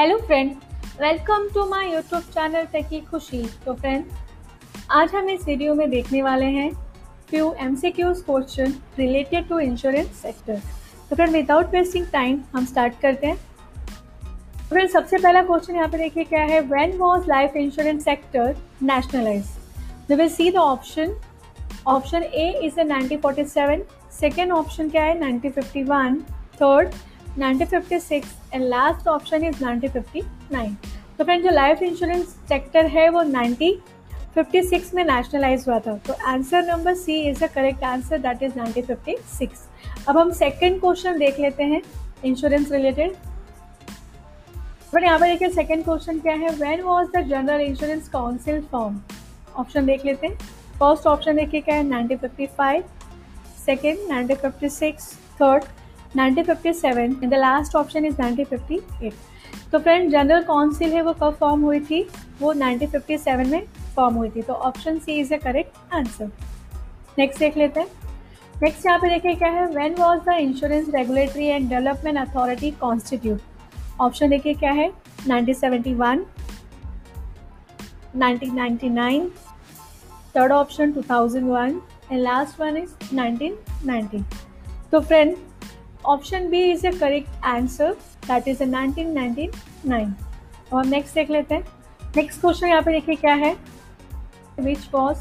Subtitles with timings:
[0.00, 0.50] Hello friend
[1.00, 4.04] welcome to my YouTube channel techy Khushi तो friend
[4.90, 6.70] आज हम इस वीडियो में देखने वाले हैं
[7.30, 10.60] few M C Qs question related to insurance sector
[11.10, 15.88] तो फ्रेंड विदाउट वेस्टिंग टाइम हम स्टार्ट करते हैं। तो फ्रेंड सबसे पहला क्वेश्चन यहाँ
[15.88, 16.60] पे देखिए क्या है?
[16.60, 19.50] When was life insurance sector nationalise
[20.08, 21.20] we will see the option
[21.86, 23.86] option A is a 1947
[24.20, 25.20] second option क्या है?
[25.20, 26.20] 1951
[26.62, 26.94] third
[27.38, 30.74] 1956 and last option is 1959
[31.18, 36.62] तो फ्रेंड जो लाइफ इंश्योरेंस सेक्टर है, वो 1956 में नेशनलाइज हुआ था। तो answer
[36.64, 39.66] number C is the correct answer that is 1956
[40.08, 41.82] अब हम सेकंड क्वेश्चन देख लेते हैं
[42.24, 43.16] इंश्योरेंस रिलेटेड
[44.94, 46.50] बट यहाँ पर देखिए सेकेंड क्वेश्चन क्या है?
[46.50, 49.00] When was the general insurance council form
[49.56, 50.34] option देख लेते हैं।
[50.78, 51.82] फ़र्स्ट ऑप्शन देखिए क्या है?
[51.82, 52.84] Nineteen fifty five
[53.64, 55.64] second nineteen fifty six third
[56.18, 59.12] 1957 and the last option is 1958
[59.72, 62.02] तो फ्रेंड जनरल काउंसिल है, वो कब फॉर्म हुई थी?
[62.40, 63.62] वो 1957 में
[63.96, 64.42] फॉर्म हुई थी.
[64.42, 66.30] तो option C is the correct answer
[67.18, 67.88] next देख लेते हैं.
[68.62, 69.66] नेक्स्ट यहाँ पे देखिए क्या है?
[69.66, 73.40] When was the insurance regulatory and development authority constitute
[74.00, 74.90] option देखिए क्या है?
[75.20, 76.24] 1971
[78.16, 79.28] 1999
[80.36, 81.74] third option 2001
[82.12, 84.22] and last one is 1990
[84.92, 85.36] तो friend
[86.08, 87.92] option B is a correct answer
[88.26, 90.06] that is a 1999
[90.72, 91.62] और नेक्स्ट देख लेते हैं।
[92.16, 93.54] नेक्स्ट क्वेश्चन यहाँ पे देखिए क्या है?
[94.60, 95.18] Which was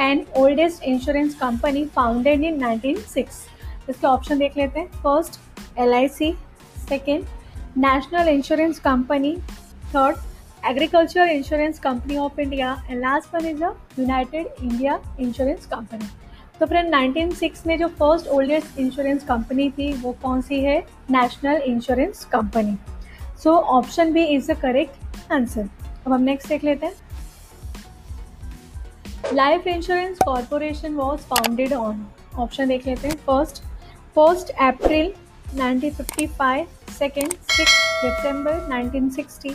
[0.00, 3.44] an oldest insurance company founded in 1906
[3.90, 5.40] इसके ऑप्शन देख लेते हैं। First
[5.78, 6.32] L I C
[6.88, 7.24] second
[7.78, 9.36] national insurance company
[9.94, 10.16] third
[10.66, 16.08] agriculture insurance company of India and last one is a United India insurance company
[16.60, 20.78] तो friend 1906 में जो first oldest insurance company थी, वो कौन सी है?
[21.10, 22.76] National insurance company
[23.42, 25.68] so option B is the correct answer
[26.06, 26.94] अब हम नेक्स्ट देख लेते हैं।
[29.34, 32.06] Life insurance corporation was founded on
[32.38, 33.62] option देख लेते हैं first
[34.16, 35.12] first April
[35.48, 36.66] 1955
[36.98, 39.54] second six December 1960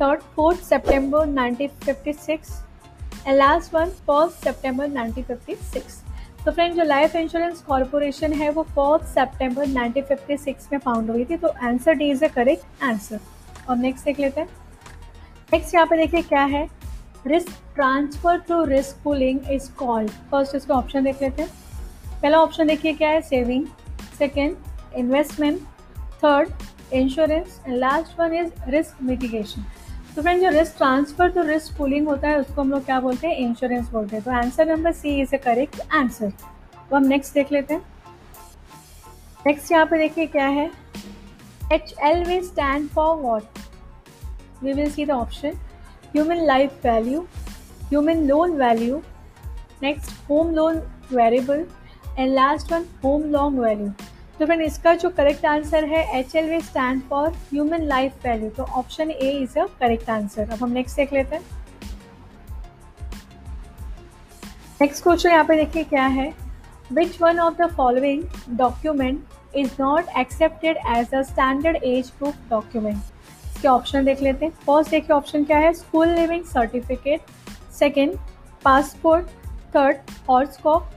[0.00, 2.54] third fourth September 1956
[3.26, 5.99] and last one first September 1956
[6.44, 11.36] तो friend जो लाइफ इंश्योरेंस कॉरपोरेशन है, वो फोर्थ सितंबर 1956 में फाउंड हुई थी
[11.36, 13.20] तो answer D is the correct answer
[13.68, 14.48] और नेक्स्ट देख लेते हैं.
[15.52, 16.66] नेक्स्ट यहाँ पे देखिए क्या है?
[17.26, 21.50] Risk transfer to risk pooling is called first इसका ऑप्शन देख लेते हैं.
[22.22, 23.20] पहला ऑप्शन देखिए क्या है?
[23.20, 23.66] Saving
[24.18, 24.56] second
[24.96, 25.60] investment
[26.24, 26.48] third
[26.92, 29.64] insurance and last one is risk mitigation
[30.14, 33.26] तो फ्रेंड जो रिस्क ट्रांसफ़र तो रिस्क पुलिंग होता है, उसको हम लोग क्या बोलते
[33.26, 33.36] हैं?
[33.38, 36.30] इंश्योरेंस बोलते हैं। तो answer number C is a correct answer
[36.90, 37.82] तो हम नेक्स्ट देख लेते हैं।
[39.46, 40.70] नेक्स्ट यहाँ पे देखिए क्या है।
[41.72, 43.58] H L V stand for what
[44.62, 45.52] we will see the option
[46.14, 47.20] human life value
[47.82, 49.02] human loan value
[49.82, 50.82] next home loan
[51.12, 51.64] variable
[52.18, 53.92] and last one home long value
[54.40, 58.48] तो फ्रेंड इसका जो करेक्ट आंसर है H L V stand for human life value
[58.50, 61.42] तो option A is a correct answer अब हम next देख लेते हैं।
[64.80, 66.32] नेक्स्ट क्वेश्चन यहाँ पे देखिए क्या है।
[66.92, 68.22] Which one of the following
[68.58, 72.96] document is not accepted as a standard age proof document
[73.46, 77.30] इसके ऑप्शन देख लेते हैं। फ़र्स्ट देखिए ऑप्शन क्या है। School leaving certificate
[77.78, 78.16] second
[78.64, 79.26] passport
[79.76, 79.98] third
[80.28, 80.90] horoscope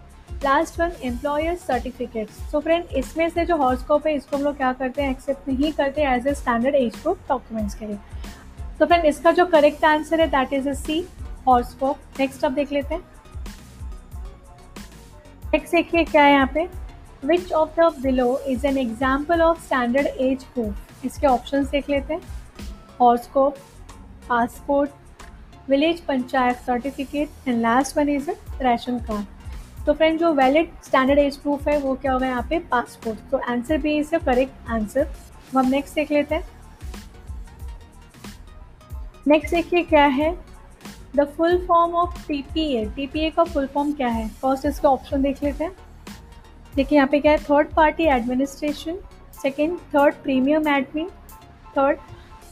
[0.43, 4.71] last one employer certificate so friend इसमें से जो हॉर्सकॉप है, इसको हम लोग क्या
[4.73, 5.11] करते हैं?
[5.11, 7.97] एक्सेप्ट नहीं करते as a standard age group documents के लिए.
[8.79, 11.05] तो फ्रेंड इसका जो करेक्ट आंसर है that is a C
[11.47, 13.01] horoscope next आप देख लेते हैं.
[15.53, 16.67] नेक्स्ट देखिए क्या है यहाँ पे?
[17.25, 22.13] Which of the below is an example of standard age proof इसके ऑप्शन देख लेते
[22.13, 22.21] हैं.
[22.99, 23.57] Horoscope
[24.29, 24.89] passport
[25.69, 28.29] village panchayat certificate and last one is
[28.61, 29.41] ration card
[29.85, 32.59] तो फ्रेंड जो वैलिड स्टैंडर्ड एज प्रूफ है, वो क्या होगा यहाँ पे?
[32.59, 35.07] पासपोर्ट तो आंसर भी इज़ करेक्ट आंसर
[35.57, 36.47] हम नेक्स्ट देख लेते हैं।
[39.27, 40.33] नेक्स्ट देखिए क्या है।
[41.15, 44.27] The full form of TPA TPA का फुल फॉर्म क्या है?
[44.29, 45.75] फ़र्स्ट इसका ऑप्शन देख लेते हैं।
[46.75, 47.37] देखिए यहाँ पे क्या है?
[47.37, 48.97] Third party administration
[49.41, 51.09] second third premium admin
[51.77, 51.97] third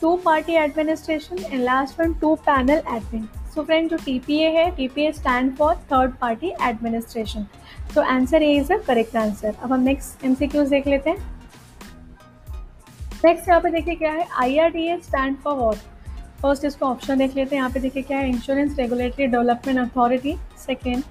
[0.01, 4.49] two party administration and last one two panel admin so friend जो टी पी ए
[4.51, 7.45] है T P A stand for third party administration
[7.95, 11.09] तो answer A is a correct answer अब हम next M C cues देख लेते
[11.09, 11.17] हैं.
[13.25, 14.27] Next यहाँ पे देखिए क्या है?
[14.41, 15.75] I R D A stand for what
[16.41, 17.61] first इसको ऑप्शन देख लेते हैं.
[17.61, 18.29] यहाँ पे देखिए क्या है?
[18.29, 21.03] Insurance regulatory development authority second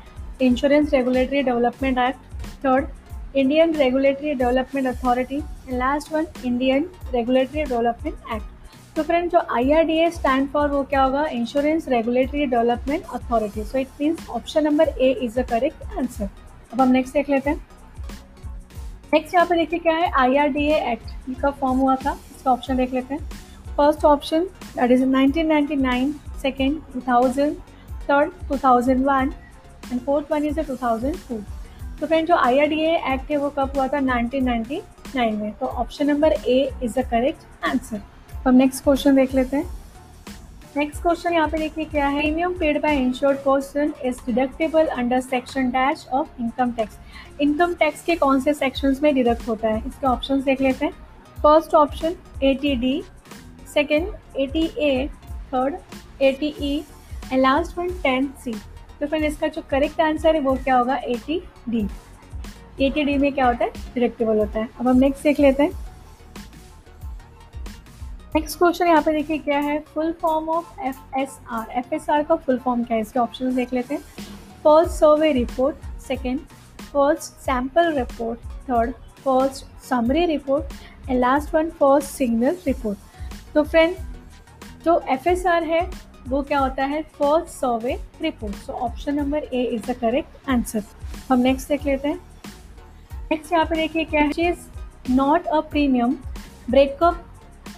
[0.42, 2.88] insurance regulatory development act third
[3.36, 8.59] Indian regulatory development authority and last one Indian regulatory development act
[8.96, 11.24] तो फ्रेंड जो I R D A stand for वो क्या होगा?
[11.32, 16.28] Insurance regulatory development authority so it means option number A is the correct answer
[16.72, 17.56] अब हम next देख लेते हैं।
[19.12, 20.10] नेक्स्ट यहाँ पे देखिए क्या है?
[20.12, 22.18] आई आर डी एक्ट का फॉर्म हुआ था?
[22.36, 23.28] इसका ऑप्शन देख लेते हैं।
[23.76, 24.44] First option
[24.76, 27.54] that is 1999 second 2000
[28.10, 29.32] third 2001
[29.92, 31.42] and fourth one is two thousand two
[32.00, 34.00] तो फ्रेंड जो आई आर डी एक्ट है वो कब हुआ था?
[34.00, 35.52] 1999 में.
[35.52, 38.02] तो option number A is the correct answer
[38.46, 39.64] हम नेक्स्ट क्वेश्चन देख लेते हैं।
[40.76, 42.20] नेक्स्ट क्वेश्चन यहाँ पे देखिए क्या है?
[42.20, 46.96] Premium paid by insured person is deductible under section dash of income tax
[47.40, 49.82] income tax के कौन से सेक्शंस में डिडक्ट होता है?
[49.86, 50.92] इसके ऑप्शंस देख लेते हैं।
[51.42, 52.16] First option
[52.62, 53.02] eighty D
[53.74, 54.08] second
[54.46, 55.08] eighty A
[55.52, 55.76] third
[56.32, 56.76] eighty E
[57.32, 58.54] and last one ten C
[59.00, 60.96] तो फिर इसका जो करेक्ट आंसर है वो क्या होगा?
[60.96, 61.86] A T D
[62.80, 63.70] A T D में क्या होता है?
[63.94, 65.89] डिडक्टेबल होता है। अब हम नेक्स्ट देख लेते हैं।
[68.34, 69.78] नेक्स्ट क्वेश्चन यहाँ पे देखिए क्या है?
[69.94, 73.00] Full form of F S R F S R का फुल फॉर्म क्या है?
[73.02, 74.00] इसके ऑप्शन देख लेते हैं.
[74.64, 76.40] First survey report second
[76.82, 78.92] first sample report third
[79.24, 82.98] first summary report and last one first signal report
[83.54, 83.96] तो फ्रेंड
[84.84, 85.80] जो एफ़ एस आर है,
[86.28, 87.02] वो क्या होता है?
[87.02, 90.82] First survey report so option number A is the correct answer
[91.30, 92.20] हम next देख लेते हैं.
[93.30, 94.50] नेक्स्ट यहाँ पे देखिए क्या है?
[94.50, 96.16] Is not a premium
[96.70, 97.26] breakup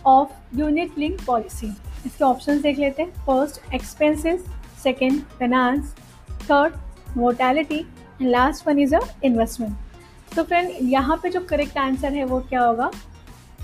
[0.06, 1.66] of unit link policy
[2.06, 3.10] इसके ऑप्शन देख लेते हैं.
[3.26, 4.44] First expenses
[4.82, 5.94] second finance
[6.43, 6.75] third
[7.16, 12.25] mortality and last one is a investment तो फ्रेंड यहाँ पे जो करेक्ट आंसर है
[12.25, 12.90] वो क्या होगा?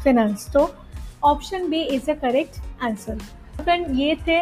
[0.05, 0.70] फाइनेंस तो
[1.25, 3.19] option B is the correct answer
[3.62, 4.40] friend ये थे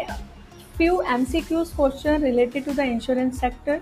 [0.77, 3.81] few M C Qs question related to the insurance sector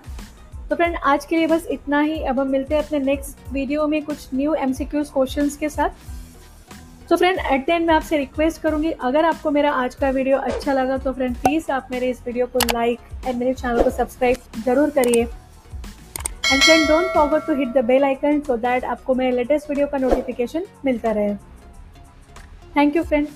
[0.69, 2.19] तो फ्रेंड आज के लिए बस इतना ही.
[2.19, 5.69] अब हम मिलते हैं अपने नेक्स्ट वीडियो में कुछ new M C Qs question के
[5.69, 5.89] साथ.
[7.09, 10.37] तो फ्रेंड एट द एंड मैं आपसे रिक्वेस्ट करूँगी, अगर आपको मेरा आज का वीडियो
[10.39, 13.89] अच्छा लगा तो फ्रेंड प्लीज़ आप मेरे इस वीडियो को लाइक एंड मेरे चैनल को
[13.89, 19.15] सब्सक्राइब ज़रूर करिए। And friend don't forget to hit the bell icon so that आपको
[19.15, 21.35] मेरे लेटेस्ट वीडियो का नोटिफिकेशन मिलता रहे।
[22.75, 23.27] Thank you friend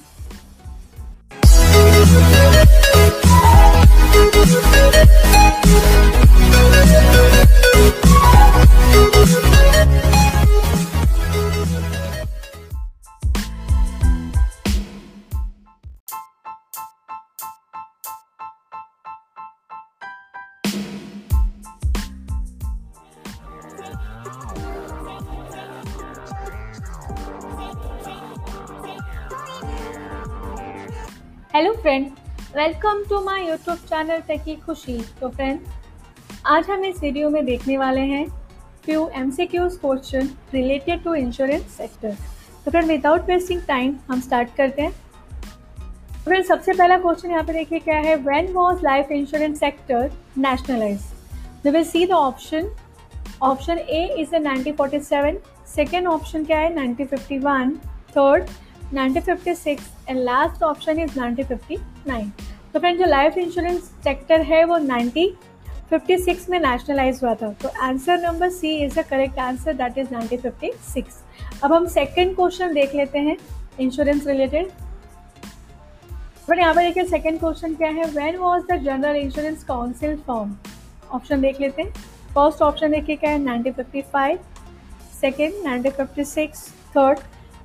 [32.60, 35.60] welcome to my YouTube channel Techy Khushi तो फ्रेंड
[36.46, 38.26] आज हम इस वीडियो में देखने वाले हैं
[38.86, 42.16] few M C Qs question related to insurance sector
[42.66, 47.44] तो फ्रेंड विदाउट वेस्टिंग टाइम हम स्टार्ट करते हैं। तो फ्रेंड सबसे पहला क्वेश्चन यहाँ
[47.44, 48.16] पे देखिए क्या है?
[48.18, 51.10] When was life insurance sector nationalise
[51.66, 52.72] we will see the option
[53.42, 55.38] option A is the 1947
[55.76, 56.76] second option क्या है?
[56.76, 57.76] 1951
[58.18, 58.50] third
[58.94, 62.30] 1956 and last option is 1959
[62.74, 67.52] तो फ्रेंड जो लाइफ इंश्योरेंस सेक्टर है वो 1956 में नेशनलाइज हुआ था.
[67.54, 72.74] तो answer number C is the correct answer that is 1956 अब हम सेकंड क्वेश्चन
[72.74, 73.38] देख लेते हैं
[73.80, 74.70] इंश्योरेंस रिलेटेड
[76.50, 78.06] बट यहाँ पर देखिए सेकंड क्वेश्चन क्या है?
[78.12, 80.56] When was the general insurance council form
[81.12, 81.92] option देख लेते हैं.
[82.36, 83.40] फ़र्स्ट ऑप्शन देखिए क्या है?
[83.40, 84.38] 1955
[85.22, 87.20] second 1956 third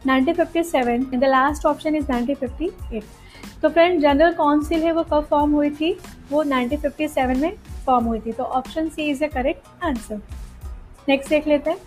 [0.06, 3.02] 1957 and the last option is 1958
[3.62, 5.92] तो फ्रेंड जनरल काउंसिल है, वो कब फॉर्म हुई थी?
[6.30, 7.52] वो 1957 में
[7.87, 8.32] फॉर्म हुई थी.
[8.32, 10.20] तो option C is the correct answer
[11.08, 11.78] next देख लेते हैं.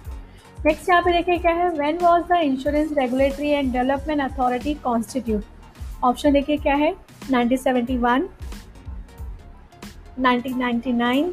[0.65, 1.69] नेक्स्ट यहाँ पे देखिए क्या है?
[1.69, 5.43] When was the insurance regulatory and development authority constitute
[6.03, 6.93] option देखिए क्या है?
[7.31, 8.27] 1971
[10.19, 11.31] 1999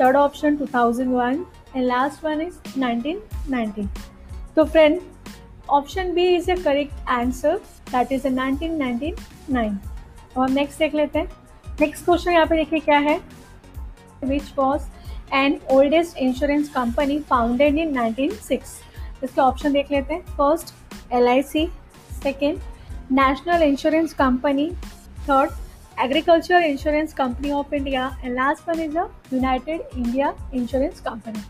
[0.00, 1.44] third option 2001
[1.76, 3.86] and last one is 1990
[4.56, 5.00] तो friend
[5.70, 7.56] option B is the correct answer
[7.90, 9.12] that is nineteen ninety
[9.50, 9.78] nine
[10.36, 11.28] और नेक्स्ट देख लेते हैं।
[11.80, 13.18] नेक्स्ट क्वेश्चन यहाँ पे देखिए क्या है?
[14.24, 14.82] Which was
[15.34, 18.78] an oldest insurance company founded in nineteen six
[19.24, 20.74] इसके ऑप्शन देख लेते हैं। First
[21.12, 21.66] L I C
[22.22, 22.58] second
[23.12, 24.70] national insurance company
[25.28, 25.50] third
[26.00, 31.40] agriculture insurance company of India and last one is a United India insurance company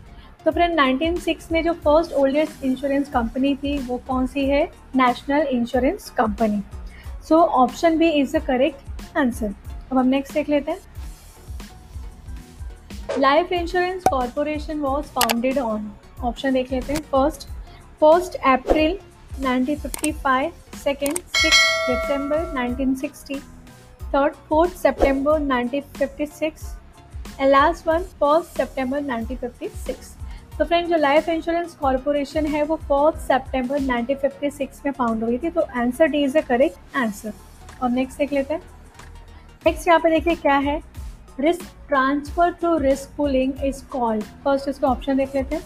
[0.45, 4.63] तो friend 1906 में जो first oldest insurance company थी वो कौन सी है
[4.95, 6.61] national insurance company
[7.29, 9.53] so option B is the correct answer
[9.91, 10.79] अब हम नेक्स्ट देख लेते हैं
[13.19, 15.91] life insurance corporation was founded on
[16.23, 17.47] option देख लेते हैं first
[18.01, 18.97] first April
[19.39, 23.41] 1955 second six December 1960.
[24.11, 26.75] Third, 4th September 1956.
[27.39, 30.18] And last one, 1st September 1956.
[30.59, 35.49] तो friend जो लाइफ इंश्योरेंस कॉरपोरेशन है, वो फोर्थ सितंबर 1956 में फाउंड हुई थी
[35.49, 37.33] तो answer D is the correct answer
[37.83, 38.61] और नेक्स्ट देख लेते हैं.
[39.65, 40.79] नेक्स्ट यहाँ पे देखिए क्या है?
[41.39, 45.63] Risk transfer to risk pooling is called first इसका ऑप्शन देख लेते हैं.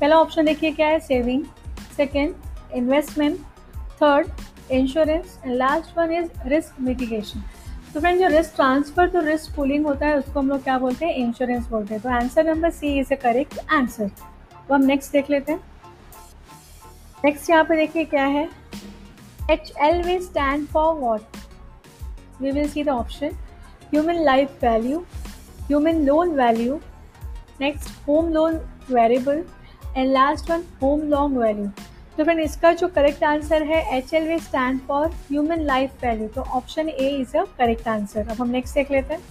[0.00, 1.00] पहला ऑप्शन देखिए क्या है?
[1.00, 1.44] Saving
[1.96, 2.34] second
[2.74, 3.38] investment
[4.02, 7.42] third insurance and last one is risk mitigation
[7.94, 11.06] तो फ्रेंड जो risk transfer to risk pooling होता है, उसको हम लोग क्या बोलते
[11.06, 11.14] हैं?
[11.14, 15.30] इंश्योरेंस बोलते हैं। तो answer number C is a correct answer तो हम नेक्स्ट देख
[15.30, 15.60] लेते हैं।
[17.24, 18.48] नेक्स्ट यहाँ पे देखिए क्या है?
[19.50, 21.36] H L V stand for what
[22.40, 23.36] we will see the option
[23.92, 24.98] human life value
[25.60, 26.80] human loan value
[27.60, 28.60] next home loan
[28.90, 29.44] variable
[29.96, 31.70] and last one home long value
[32.16, 36.28] तो फ्रेंड इसका जो करेक्ट आंसर है H L V stand for human life value
[36.34, 39.22] तो option A is a correct answer अब हम next देख लेते हैं।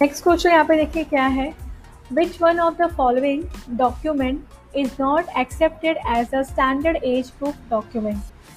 [0.00, 1.52] नेक्स्ट क्वेश्चन यहाँ पे देखिए क्या है।
[2.12, 3.42] Which one of the following
[3.78, 8.16] document is not accepted as a standard age proof document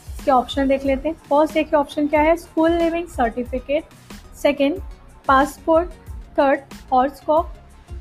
[0.10, 3.84] इसके ऑप्शन देख लेते हैं। फ़र्स्ट देखिए ऑप्शन क्या है। School leaving certificate
[4.42, 4.80] second
[5.28, 5.90] passport
[6.40, 7.54] third horoscope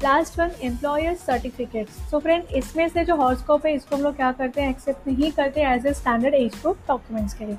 [0.03, 4.31] last one employer certificate so friend इसमें से जो हॉर्सकॉप है, इसको हम लोग क्या
[4.33, 4.71] करते हैं?
[4.71, 7.57] एक्सेप्ट नहीं करते as a standard age proof documents के लिए.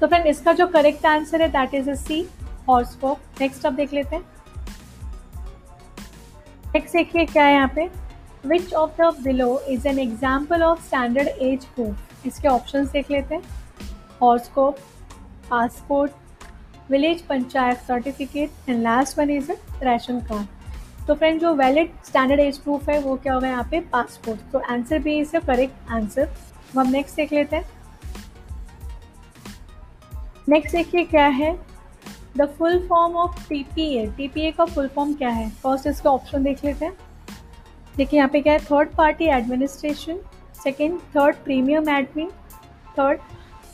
[0.00, 2.26] तो फ्रेंड इसका जो करेक्ट आंसर है that is a C
[2.68, 4.22] horoscope next आप देख लेते हैं.
[6.74, 7.88] नेक्स्ट देखिए क्या है यहाँ पे?
[8.46, 13.34] Which of the below is an example of standard age proof इसके ऑप्शन देख लेते
[13.34, 13.42] हैं.
[14.22, 14.78] Horoscope
[15.50, 19.50] passport village panchayat certificate and last one is
[19.82, 20.59] ration card
[21.10, 23.78] तो फ्रेंड जो वैलिड स्टैंडर्ड एज प्रूफ है, वो क्या होगा यहाँ पे?
[23.80, 26.28] पासपोर्ट तो आंसर भी इज़ करेक्ट आंसर
[26.76, 27.64] हम नेक्स्ट देख लेते हैं.
[30.48, 31.52] नेक्स्ट देखिए क्या है?
[32.36, 35.48] The full form of T P A T P A का फुल फॉर्म क्या है?
[35.50, 36.96] फ़र्स्ट इसका ऑप्शन देख लेते हैं.
[37.96, 38.58] देखिए यहाँ पे क्या है?
[38.60, 40.20] Third party administration
[40.62, 42.30] second third premium admin
[42.98, 43.20] third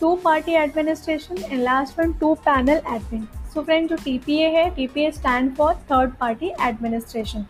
[0.01, 4.49] to party administration and last one to panel admin so friend जो टी पी ए
[4.53, 7.45] है T P A stand for third party administration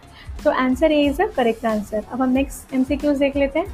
[0.44, 3.58] तो answer A is a correct answer अब हम next M C cues देख लेते
[3.58, 3.66] हैं.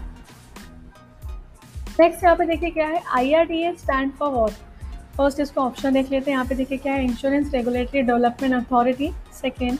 [2.00, 3.02] Next यहाँ पे देखिए क्या है?
[3.16, 4.50] I R D A stand for what
[5.16, 6.36] first इसको ऑप्शन देख लेते हैं.
[6.36, 7.04] यहाँ पे देखिए क्या है?
[7.04, 9.78] Insurance regulatory development authority second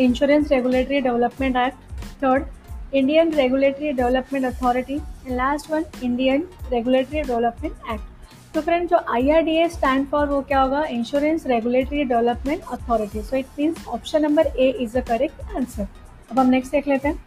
[0.00, 7.92] insurance regulatory development act third Indian regulatory development authority and last one Indian regulatory development
[7.92, 8.13] act
[8.54, 10.82] तो फ्रेंड जो I R D A stand for वो क्या होगा?
[10.86, 15.86] Insurance regulatory development authority so it means option number A is the correct answer
[16.30, 17.24] अब हम next देख लेते हैं।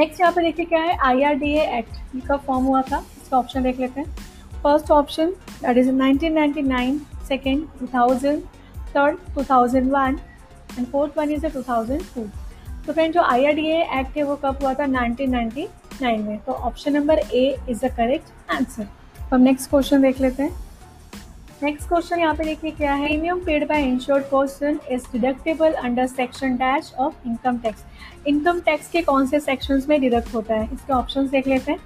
[0.00, 0.96] नेक्स्ट यहाँ पे देखिए क्या है?
[0.98, 3.04] I R D A act का फॉर्म हुआ था?
[3.22, 4.14] इसका ऑप्शन देख लेते हैं।
[4.62, 5.30] First option
[5.62, 8.42] that is nineteen ninety nine second two thousand
[8.96, 10.18] third two thousand one
[10.78, 12.28] and fourth one is two thousand two
[12.86, 14.86] तो फ्रेंड जो आई आर डी एक्ट है वो कब हुआ था?
[14.86, 15.68] नाइनटीन नाइनटी
[16.02, 18.88] नाइन में। तो option number A is the correct answer
[19.32, 20.50] हम नेक्स्ट क्वेश्चन देख लेते हैं।
[21.62, 23.06] नेक्स्ट क्वेश्चन यहाँ पे देखिए क्या है?
[23.06, 27.84] Premium paid by insured person is deductible under section dash of income tax
[28.26, 30.68] income tax के कौन से सेक्शंस में डिडक्ट होता है?
[30.72, 31.78] इसके ऑप्शंस देख लेते हैं।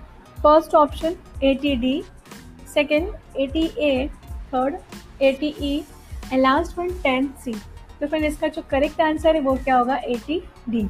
[0.43, 2.03] First option A T D
[2.75, 4.09] second A T A
[4.55, 4.76] third
[5.23, 5.76] A T E
[6.33, 7.55] and last one ten C
[8.00, 9.97] तो फिर इसका जो करेक्ट आंसर है वो क्या होगा?
[9.97, 10.87] A T D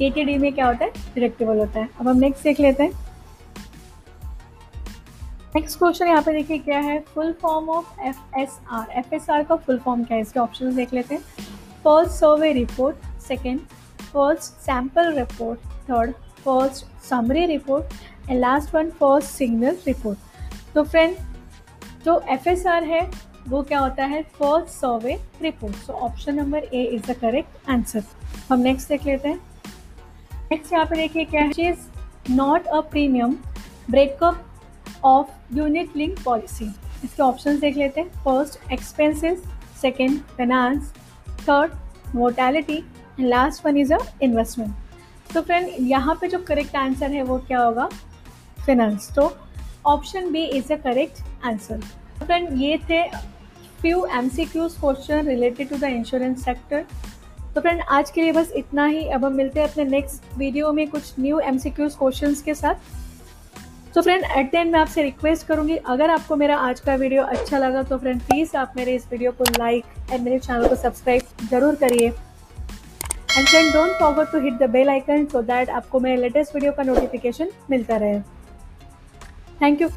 [0.00, 0.92] A T D में क्या होता है?
[1.14, 3.05] डिडक्टेबल होता है। अब हम नेक्स्ट देख लेते हैं।
[5.56, 6.98] नेक्स्ट क्वेश्चन यहाँ पे देखिए क्या है?
[7.14, 10.22] Full form of F S R F S R का फुल फॉर्म क्या है?
[10.22, 11.22] इसके ऑप्शन देख लेते हैं.
[11.84, 13.60] First survey report second
[14.02, 16.12] first sample report third
[16.44, 17.94] first summary report
[18.30, 21.16] and last one first signal report तो फ्रेंड
[22.04, 23.00] जो एफ़ एस आर है,
[23.48, 24.22] वो क्या होता है?
[24.38, 28.04] First survey report so option number A is the correct answer
[28.50, 29.40] हम next देख लेते हैं.
[30.50, 31.70] नेक्स्ट यहाँ पे देखिए क्या है?
[31.70, 33.36] Is not a premium
[33.90, 34.44] breakup
[35.04, 36.64] of unit link policy.
[37.04, 39.42] इसके ऑप्शन देख लेते हैं। First expenses
[39.80, 40.92] second finance
[41.40, 41.72] third
[42.14, 42.82] mortality
[43.20, 47.60] last one is a investment तो फ्रेंड यहाँ पे जो करेक्ट आंसर है, वो क्या
[47.60, 47.88] होगा?
[48.66, 49.36] फिनेंस तो
[49.86, 51.80] option B is a correct answer
[52.22, 53.02] friend ये थे
[53.80, 56.84] few M C Qs question related to the insurance sector
[57.54, 60.72] तो फ्रेंड आज के लिए बस इतना ही। अब हम मिलते हैं अपने नेक्स्ट वीडियो
[60.72, 62.74] में कुछ new M C Qs question के साथ।
[63.96, 67.22] तो फ्रेंड एट द एंड मैं आपसे रिक्वेस्ट करूँगी, अगर आपको मेरा आज का वीडियो
[67.24, 70.74] अच्छा लगा तो फ्रेंड प्लीज़ आप मेरे इस वीडियो को लाइक एंड मेरे चैनल को
[70.76, 76.00] सब्सक्राइब ज़रूर करिए। And friend don't forget to hit the bell icon so that आपको
[76.00, 78.20] मेरे लेटेस्ट वीडियो का नोटिफिकेशन मिलता रहे।
[79.62, 79.88] Thank you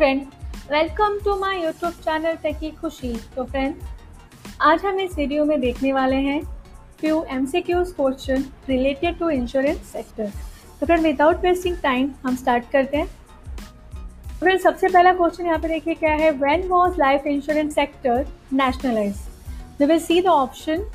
[0.00, 3.74] friends welcome to my YouTube channel techie Khushi तो फ्रेंड
[4.60, 6.40] आज हम इस वीडियो में देखने वाले हैं
[7.00, 10.30] few M C Qs question related to insurance sector
[10.80, 15.58] तो फ्रेंड विदाउट वेस्टिंग टाइम हम स्टार्ट करते हैं। तो फ्रेंड सबसे पहला क्वेश्चन यहाँ
[15.58, 16.30] पे देखिए क्या है?
[16.38, 19.22] When was life insurance sector nationalise
[19.80, 20.90] we will see the option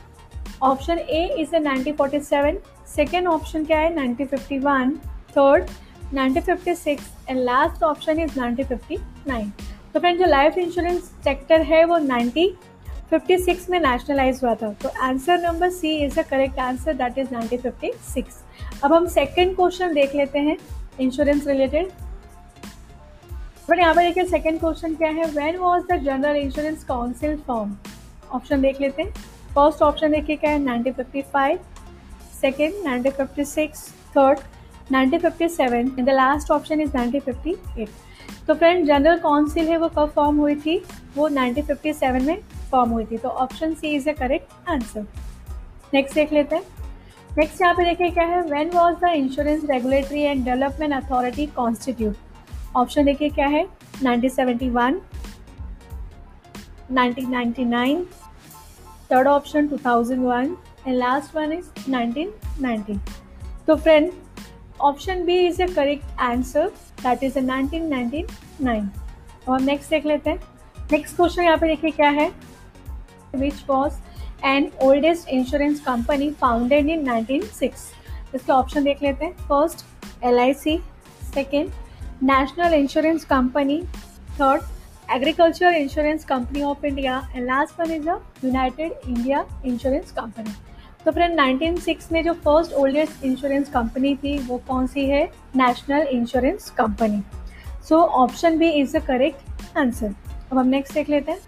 [0.64, 2.58] option A is a 1947
[2.96, 3.96] second option क्या है?
[3.96, 4.98] 1951
[5.38, 5.70] third
[6.16, 9.50] 1956 and last option is 1959
[9.94, 14.72] तो फ्रेंड जो लाइफ इंश्योरेंस सेक्टर है, वो 1956 में नेशनलाइज हुआ था.
[14.82, 19.94] तो answer number C is the correct answer that is 1956 अब हम सेकंड क्वेश्चन
[19.94, 20.58] देख लेते हैं
[21.00, 21.92] इंश्योरेंस रिलेटेड
[23.70, 25.26] बट यहाँ पर देखिए सेकंड क्वेश्चन क्या है?
[25.32, 27.76] When was the general insurance council form
[28.32, 29.12] option देख लेते हैं.
[29.56, 30.60] फ़र्स्ट ऑप्शन देखिए क्या है?
[30.60, 31.58] 1955
[32.42, 34.40] second 1956 third
[34.92, 37.88] 1957 and the last option is 1958
[38.48, 39.78] तो फ्रेंड जनरल काउंसिल है?
[39.78, 40.78] वो कब फॉर्म हुई थी?
[41.16, 42.38] वो 1957 में
[42.72, 43.18] फॉर्म हुई थी.
[43.18, 45.06] तो option C is the correct answer
[45.94, 46.64] next देख लेते हैं.
[47.38, 48.42] नेक्स्ट यहाँ पे देखिए क्या है?
[48.42, 52.16] When was the insurance regulatory and development authority constitute
[52.76, 53.66] option देखिए क्या है?
[53.96, 55.00] 1971
[56.92, 58.04] 1999
[59.12, 60.56] third option 2001
[60.88, 62.98] and last one is 1990
[63.68, 64.12] तो friend
[64.80, 66.68] option B is a correct answer
[67.04, 68.84] that is a 1999
[69.48, 70.40] और हम नेक्स्ट देख लेते हैं।
[70.92, 72.32] नेक्स्ट क्वेश्चन यहाँ पे देखिए क्या है?
[73.36, 73.94] Which was
[74.46, 79.86] an oldest insurance company founded in 1906 इसके ऑप्शन देख लेते हैं। First
[80.24, 80.78] L I C
[81.34, 81.70] second
[82.24, 83.82] national insurance company
[84.40, 84.62] third
[85.12, 90.54] agriculture insurance company of India and last one is a united India insurance company
[91.06, 95.24] तो friend 1906 में जो first oldest insurance company थी, वो कौन सी है?
[95.56, 97.22] National insurance company
[97.90, 100.14] so option B is the correct answer
[100.52, 101.40] अब हम नेक्स्ट देख लेते हैं।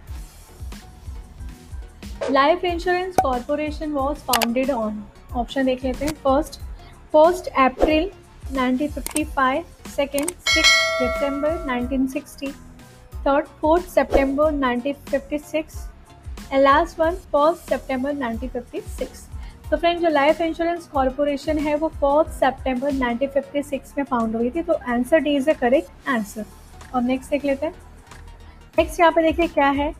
[2.31, 5.03] Life insurance corporation was founded on
[5.35, 6.59] option देख लेते हैं first
[7.13, 8.09] first April
[8.47, 9.63] 1955
[9.95, 12.51] second six December 1960
[13.25, 15.89] third fourth September 1956
[16.51, 19.26] and last one first September 1956
[19.71, 24.61] तो friend जो लाइफ इंश्योरेंस कॉरपोरेशन है, वो फोर्थ सितंबर 1956 में फाउंड हुई थी
[24.63, 26.45] तो answer D is the correct answer
[26.95, 27.73] और नेक्स्ट देख लेते हैं.
[28.77, 29.93] नेक्स्ट यहाँ पे देखिए क्या है?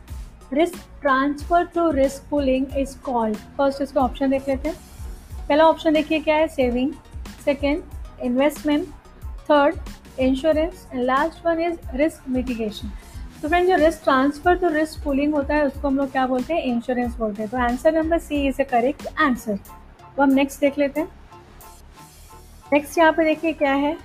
[0.52, 4.76] Risk transfer to risk pooling is called first इसका ऑप्शन देख लेते हैं.
[5.48, 6.48] पहला ऑप्शन देखिए क्या है?
[6.48, 6.92] Saving
[7.44, 7.82] second
[8.22, 8.86] investment
[9.50, 9.76] third
[10.20, 12.90] insurance and last one is risk mitigation
[13.42, 16.54] तो फ्रेंड जो रिस्क ट्रांसफ़र तो रिस्क पुलिंग होता है, उसको हम लोग क्या बोलते
[16.54, 16.62] हैं?
[16.64, 19.56] इंश्योरेंस बोलते हैं। तो answer number C is a correct answer
[20.16, 21.08] तो हम नेक्स्ट देख लेते हैं।
[22.72, 23.96] नेक्स्ट यहाँ पे देखिए क्या है।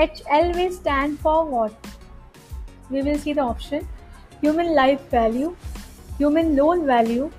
[0.00, 1.86] H L V stand for what
[2.92, 3.80] we will see the option
[4.42, 5.48] human life value
[6.10, 7.30] human loan value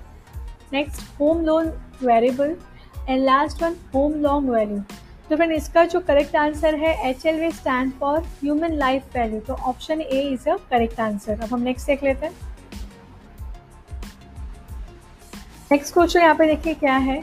[0.72, 2.56] next home loan variable
[3.08, 4.82] and last one home long value
[5.32, 9.38] तो फ्रेंड इसका जो करेक्ट आंसर है H L V stand for human life value
[9.40, 12.32] तो option A is a correct answer अब हम next देख लेते हैं।
[15.72, 17.16] नेक्स्ट क्वेश्चन यहाँ पे देखिए क्या है।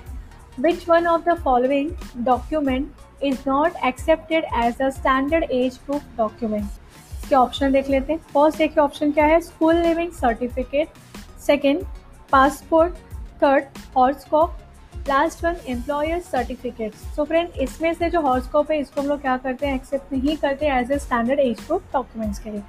[0.60, 1.92] Which one of the following
[2.26, 8.20] document is not accepted as a standard age proof document इसके ऑप्शन देख लेते हैं।
[8.34, 10.98] फ़र्स्ट देखिए ऑप्शन क्या है। School leaving certificate
[11.46, 11.84] second
[12.32, 12.96] passport
[13.44, 13.66] third
[13.98, 14.58] horoscope
[15.08, 19.36] last one employer certificate so friend इसमें से जो हॉर्सकॉप है, इसको हम लोग क्या
[19.38, 19.76] करते हैं?
[19.76, 22.64] एक्सेप्ट नहीं करते as a standard age proof documents के लिए.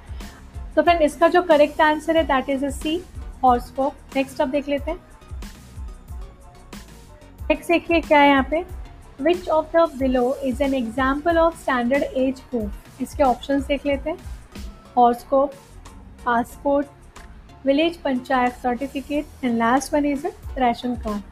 [0.75, 3.01] तो फ्रेंड इसका जो करेक्ट आंसर है that is a C
[3.43, 4.99] horoscope next आप देख लेते हैं.
[7.49, 8.63] नेक्स्ट देखिए क्या है यहाँ पे?
[9.21, 14.09] Which of the below is an example of standard age proof इसके ऑप्शन देख लेते
[14.09, 14.17] हैं.
[14.97, 15.53] Horoscope
[16.25, 16.87] passport
[17.65, 20.25] village panchayat certificate and last one is
[20.57, 21.30] ration card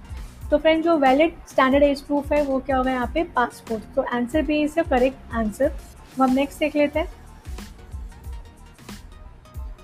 [0.51, 3.23] तो फ्रेंड जो वैलिड स्टैंडर्ड एज प्रूफ है, वो क्या होगा यहाँ पे?
[3.35, 5.71] पासपोर्ट तो आंसर भी इज़ करेक्ट आंसर
[6.19, 7.07] हम नेक्स्ट देख लेते हैं।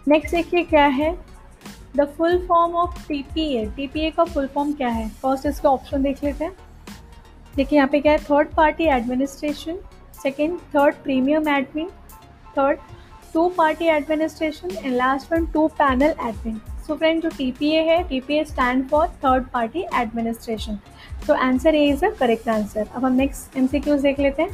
[0.07, 1.15] नेक्स्ट देखिए क्या है?
[1.95, 5.07] The full form of T P A T P A का फुल फॉर्म क्या है?
[5.21, 6.55] फ़र्स्ट इसका ऑप्शन देख लेते हैं।
[7.55, 8.17] देखिए यहाँ पे क्या है?
[8.23, 9.79] Third party administration
[10.23, 11.89] second third premium admin
[12.57, 12.79] third
[13.33, 16.57] to party administration and last one to panel admin.
[16.87, 20.77] So friend जो TPA है TPA stand for third party administration.
[21.27, 24.49] तो answer A is a correct answer अब हम next MCQs देख लेते हैं.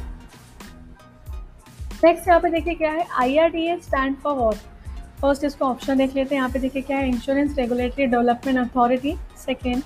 [2.04, 3.06] Next यहाँ पे देखिए क्या है?
[3.20, 4.54] I R D A stand for what
[5.20, 6.40] first इसको ऑप्शन देख लेते हैं.
[6.40, 7.08] यहाँ पे देखिए क्या है?
[7.08, 9.82] Insurance regulatory development authority second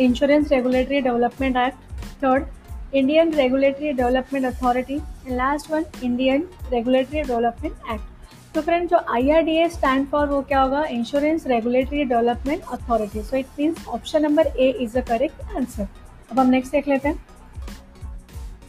[0.00, 2.46] insurance regulatory development act third
[2.94, 8.09] Indian regulatory development authority and last one Indian regulatory development act
[8.54, 10.82] तो फ्रेंड जो I R D A stand for वो क्या होगा?
[10.90, 15.86] Insurance regulatory development authority so it means option number A is a correct answer
[16.30, 17.24] अब हम next देख लेते हैं।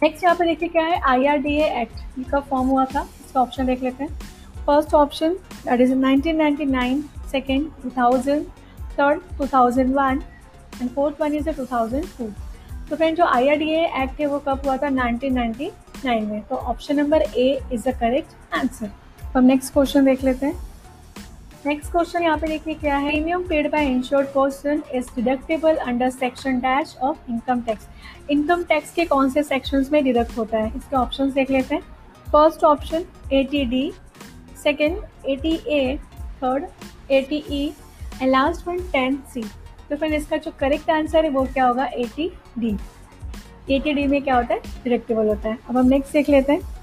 [0.03, 0.99] नेक्स्ट यहाँ पे देखिए क्या है?
[1.01, 4.19] आई आर डी एक्ट का फॉर्म हुआ था। इसका ऑप्शन देख लेते हैं।
[4.65, 5.33] First option
[5.65, 8.45] that is 1999 second 2000
[8.99, 10.21] third 2001
[10.81, 12.31] and fourth one is two thousand two
[12.89, 14.89] तो फ्रेंड जो आई आर डी एक्ट है वो कब हुआ था?
[14.89, 18.91] 1999 में। तो option number A is the correct answer
[19.35, 20.55] हम नेक्स्ट क्वेश्चन देख लेते हैं।
[21.65, 23.09] नेक्स्ट क्वेश्चन यहाँ पे देखिए क्या है?
[23.11, 27.87] Premium paid by insured person is deductible under section dash of income tax
[28.31, 30.71] income tax के कौन से सेक्शंस में डिडक्ट होता है?
[30.77, 31.81] इसके ऑप्शन देख लेते हैं।
[32.27, 33.05] First option
[33.43, 33.91] eighty D
[34.63, 34.97] second
[35.35, 35.97] eighty A
[36.43, 36.65] third
[37.29, 37.63] eighty E
[38.21, 39.43] and last one ten C
[39.89, 41.85] तो फिर इसका जो करेक्ट आंसर है वो क्या होगा?
[41.85, 42.75] A T D
[43.69, 44.61] A T D में क्या होता है?
[44.83, 46.80] डिडक्टेबल होता है। अब हम नेक्स्ट देख लेते हैं।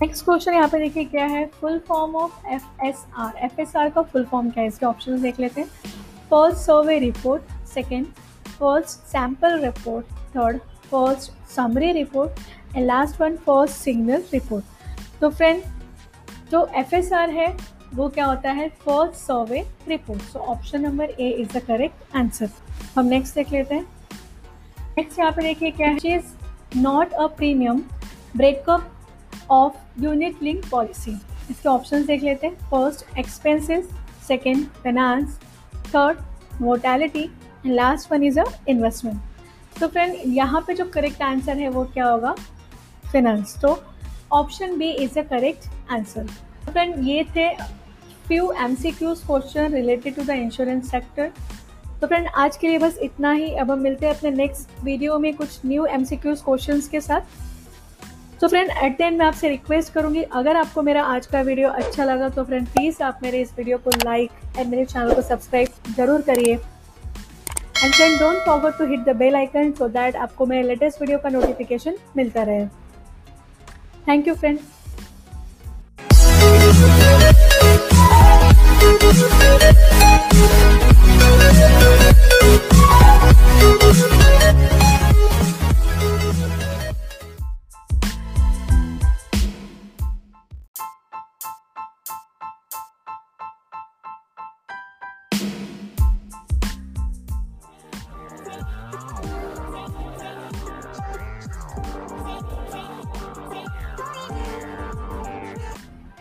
[0.00, 1.44] नेक्स्ट क्वेश्चन यहाँ पे देखिए क्या है?
[1.60, 4.68] Full form of F S R F S R का फुल फॉर्म क्या है?
[4.68, 5.68] इसके ऑप्शन देख लेते हैं.
[6.30, 8.06] First survey report second
[8.48, 10.58] first sample report third
[10.90, 15.62] first summary report and last one first signal report तो फ्रेंड
[16.50, 17.56] जो एफ़ एस आर है,
[17.94, 18.68] वो क्या होता है?
[18.84, 22.50] First survey report so option number A is the correct answer
[22.96, 23.86] हम next देख लेते हैं.
[24.98, 26.14] नेक्स्ट यहाँ पे देखिए क्या है?
[26.16, 27.82] Is not a premium
[28.36, 28.94] breakup
[29.50, 31.10] of unit link policy
[31.50, 32.54] इसके ऑप्शन देख लेते हैं.
[32.70, 33.88] First expenses
[34.28, 35.38] second finance
[35.86, 36.18] third
[36.62, 41.68] mortality and last one is a investment तो फ्रेंड यहाँ पे जो करेक्ट आंसर है
[41.68, 42.34] वो क्या होगा?
[43.12, 43.78] फिनेंस तो
[44.32, 46.26] option B is a correct answer
[46.64, 47.48] friend ये थे
[48.28, 51.32] few M C Qs question related to the insurance sector
[52.00, 53.50] तो फ्रेंड आज के लिए बस इतना ही.
[53.52, 57.00] अब हम मिलते हैं अपने नेक्स्ट वीडियो में कुछ new M C Qs question के
[57.00, 57.20] साथ.
[58.40, 61.68] तो फ्रेंड एट द एंड मैं आपसे रिक्वेस्ट करूँगी, अगर आपको मेरा आज का वीडियो
[61.70, 65.22] अच्छा लगा तो फ्रेंड प्लीज़ आप मेरे इस वीडियो को लाइक एंड मेरे चैनल को
[65.22, 70.46] सब्सक्राइब ज़रूर करिए। And friend don't forget to hit the bell icon so that आपको
[70.46, 72.66] मेरे लेटेस्ट वीडियो का नोटिफिकेशन मिलता रहे।
[74.08, 74.58] Thank you friend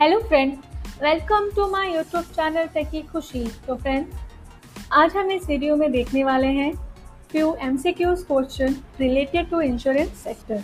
[0.01, 0.51] hello friend
[1.03, 4.07] welcome to my YouTube channel Techy Khushi तो फ्रेंड
[4.93, 6.71] आज हम इस वीडियो में देखने वाले हैं
[7.31, 10.61] few M C Qs question related to insurance sector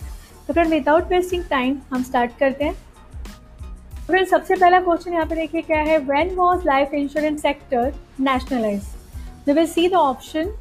[0.48, 2.74] तो फ्रेंड विदाउट वेस्टिंग टाइम हम स्टार्ट करते हैं।
[4.06, 5.98] फ्रेंड सबसे पहला क्वेश्चन यहाँ पे देखिए क्या है?
[5.98, 8.94] When was life insurance sector nationalise
[9.48, 10.56] we will see the option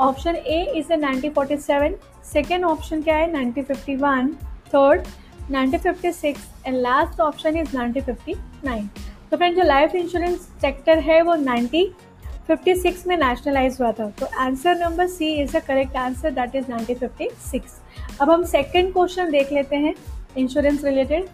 [0.00, 1.94] option A is a 1947
[2.32, 3.32] second option क्या है?
[3.34, 4.34] 1951
[4.74, 5.06] third
[5.50, 8.86] 1956 and last option is 1959
[9.30, 14.08] तो फ्रेंड जो लाइफ इंश्योरेंस सेक्टर है वो 1956 में नेशनलाइज हुआ था.
[14.10, 19.30] तो answer number C is the correct answer that is 1956 अब हम सेकंड क्वेश्चन
[19.30, 19.94] देख लेते हैं
[20.36, 21.28] इंश्योरेंस रिलेटेड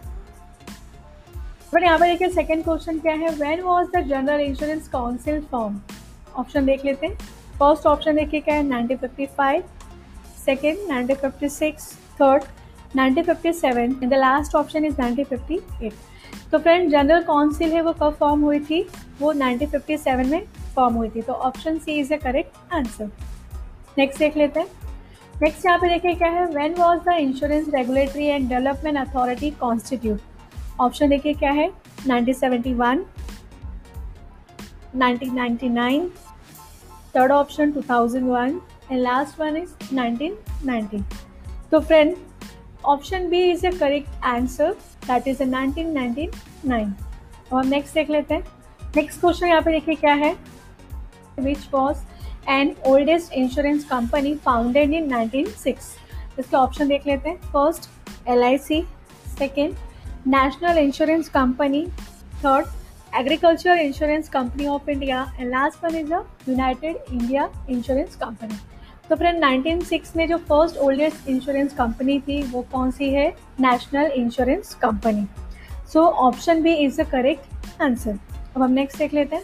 [1.73, 3.29] बट यहाँ पर देखिए सेकंड क्वेश्चन क्या है?
[3.29, 5.79] When was the general insurance council form
[6.35, 7.15] option देख लेते हैं.
[7.59, 8.63] फ़र्स्ट ऑप्शन देखिए क्या है?
[8.63, 9.63] 1955
[10.45, 12.43] second 1956 third
[12.95, 15.91] 1957 and the last option is 1958
[16.51, 18.81] तो फ्रेंड जनरल काउंसिल है, वो कब फॉर्म हुई थी?
[19.19, 21.21] वो 1957 में फॉर्म हुई थी.
[21.21, 23.11] तो option C is the correct answer
[23.97, 24.67] next देख लेते हैं.
[25.41, 26.45] नेक्स्ट यहाँ पे देखिए क्या है?
[26.45, 30.19] When was the insurance regulatory and development authority constitute
[30.79, 31.69] option देखिए क्या है?
[32.07, 33.03] 1971
[34.95, 36.07] 1999
[37.15, 38.59] third option 2001
[38.91, 41.01] and last one is 1990
[41.71, 42.15] तो friend
[42.85, 44.71] option B is a correct answer
[45.07, 46.91] that is a 1999
[47.53, 48.43] और नेक्स्ट देख लेते हैं।
[48.95, 50.35] नेक्स्ट क्वेश्चन यहाँ पे देखिए क्या है?
[51.39, 51.97] Which was
[52.49, 55.93] an oldest insurance company founded in 1906
[56.39, 57.89] इसके ऑप्शन देख लेते हैं। First
[58.29, 58.81] L I C
[59.37, 59.75] second
[60.27, 61.85] national insurance company
[62.45, 62.67] third
[63.15, 68.57] agriculture insurance company of India and last one is the united India insurance company
[69.09, 73.27] तो friend 1906 में जो first oldest insurance company थी, वो कौन सी है?
[73.59, 75.25] National insurance company
[75.93, 78.17] so option B is the correct answer
[78.55, 79.43] अब हम नेक्स्ट देख लेते हैं.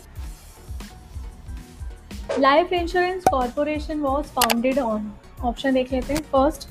[2.39, 5.11] Life insurance corporation was founded on
[5.43, 6.21] option देख लेते हैं.
[6.31, 6.67] First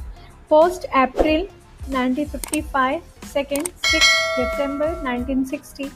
[0.50, 1.46] first April
[1.90, 3.00] 1955
[3.32, 5.88] second six December 1960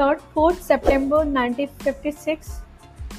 [0.00, 2.50] third fourth September 1956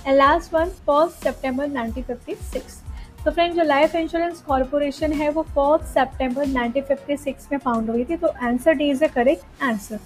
[0.08, 2.87] and last one first September 1956
[3.26, 8.18] तो friend जो लाइफ इंश्योरेंस कॉरपोरेशन है, वो फोर्थ सितंबर 1956 में फाउंड हुई थी
[8.18, 10.00] तो answer D is the correct answer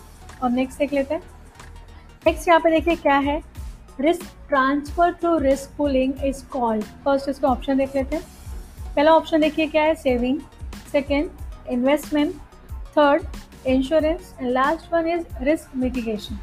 [0.43, 1.21] और नेक्स्ट देख लेते हैं.
[2.25, 3.41] नेक्स्ट यहाँ पे देखिए क्या है?
[3.99, 8.23] Risk transfer to risk pooling is called first इसका ऑप्शन देख लेते हैं.
[8.95, 9.95] पहला ऑप्शन देखिए क्या है?
[9.95, 10.39] Saving
[10.91, 11.29] second
[11.69, 12.35] investment
[12.97, 13.23] third
[13.67, 16.39] insurance and last one is risk mitigation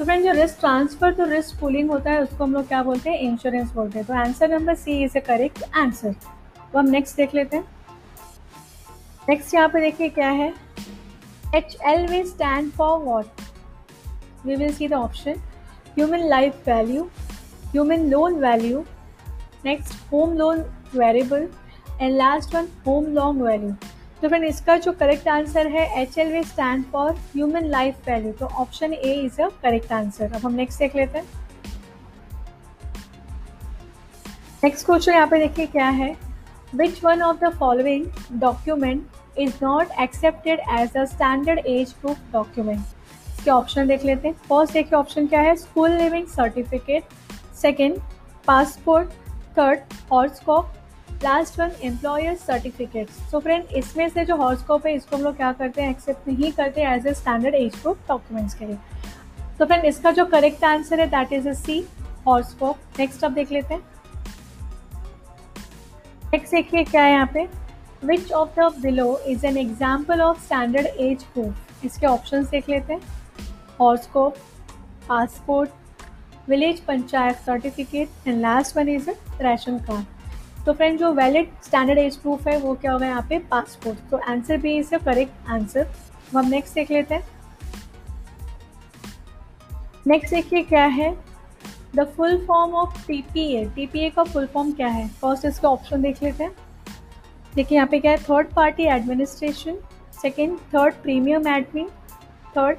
[0.00, 3.10] तो फ्रेंड जो रिस्क ट्रांसफ़र तो रिस्क पुलिंग होता है, उसको हम लोग क्या बोलते
[3.10, 3.18] हैं?
[3.20, 7.34] इंश्योरेंस बोलते हैं। तो answer number C is a correct answer तो हम नेक्स्ट देख
[7.34, 7.64] लेते हैं।
[9.28, 10.48] नेक्स्ट यहाँ पे देखिए क्या है?
[11.54, 13.42] H L V stand for what
[14.46, 15.42] we will see the option
[15.98, 17.04] human life value
[17.66, 18.84] human loan value
[19.64, 21.48] next home loan variable
[22.00, 23.74] and last one home long value
[24.22, 28.32] तो फ्रेंड इसका जो करेक्ट आंसर है H L V stand for human life value
[28.32, 31.26] तो option A is a correct answer अब हम next देख लेते हैं।
[34.64, 36.14] नेक्स्ट क्वेश्चन यहाँ पे देखिए क्या है।
[36.74, 38.06] Which one of the following
[38.40, 42.80] document is not accepted as a standard age proof document
[43.28, 47.04] इसके ऑप्शन देख लेते हैं। फ़र्स्ट देखिए ऑप्शन क्या है। School living certificate
[47.62, 47.98] second
[48.46, 49.08] passport
[49.58, 50.72] third horse horoscope
[51.22, 55.52] last one employer certificate so friend इसमें से जो हॉर्सकॉप है, इसको हम लोग क्या
[55.52, 55.90] करते हैं?
[55.90, 58.78] एक्सेप्ट नहीं करते as a standard age proof documents के लिए.
[59.58, 61.84] तो फ्रेंड इसका जो करेक्ट आंसर है that is a C
[62.26, 63.82] horoscope next आप देख लेते हैं.
[66.32, 67.46] नेक्स्ट देखिए क्या है यहाँ पे?
[68.04, 72.92] Which of the below is an example of standard age proof इसके ऑप्शन देख लेते
[72.92, 73.00] हैं.
[73.80, 74.36] Horoscope
[75.08, 80.19] passport village panchayat certificate and last one is ration card
[80.66, 83.38] तो फ्रेंड जो वैलिड स्टैंडर्ड एज प्रूफ है, वो क्या होगा यहाँ पे?
[83.38, 85.86] पासपोर्ट तो आंसर भी इज़ करेक्ट आंसर
[86.36, 87.28] हम नेक्स्ट देख लेते हैं.
[90.06, 91.16] नेक्स्ट देखिए क्या है?
[91.94, 95.08] The full form of TPA TPA का फुल फॉर्म क्या है?
[95.08, 96.52] फ़र्स्ट इसका ऑप्शन देख लेते हैं.
[97.54, 98.18] देखिए यहाँ पे क्या है?
[98.18, 99.78] Third party administration
[100.22, 101.88] second third premium admin
[102.56, 102.78] third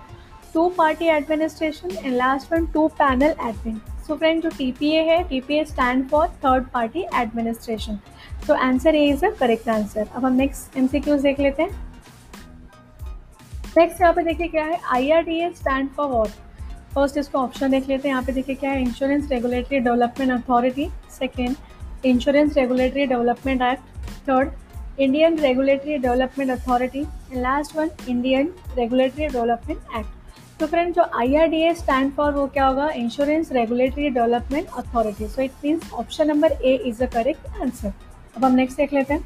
[0.54, 5.64] to party administration and last one to panel admin so friend जो टीपीए है TPA
[5.66, 8.00] stand for third party administration
[8.48, 11.64] तो answer A is the correct answer अब हम next M C MCQs देख लेते
[11.64, 11.70] हैं.
[13.78, 14.80] Next यहाँ पे देखिए क्या है?
[14.92, 16.30] I R D A stand for what
[16.96, 18.14] first इसको ऑप्शन देख लेते हैं.
[18.14, 18.82] यहाँ पे देखिए क्या है?
[18.82, 21.56] Insurance regulatory development authority second
[22.06, 29.80] insurance regulatory development act third Indian regulatory development authority and last one Indian regulatory development
[29.98, 30.21] act
[30.62, 32.90] तो फ्रेंड जो I R D A stand for वो क्या होगा?
[32.96, 37.94] Insurance regulatory development authority so it means option number A is a correct answer
[38.38, 39.22] अब हम next देख लेते हैं।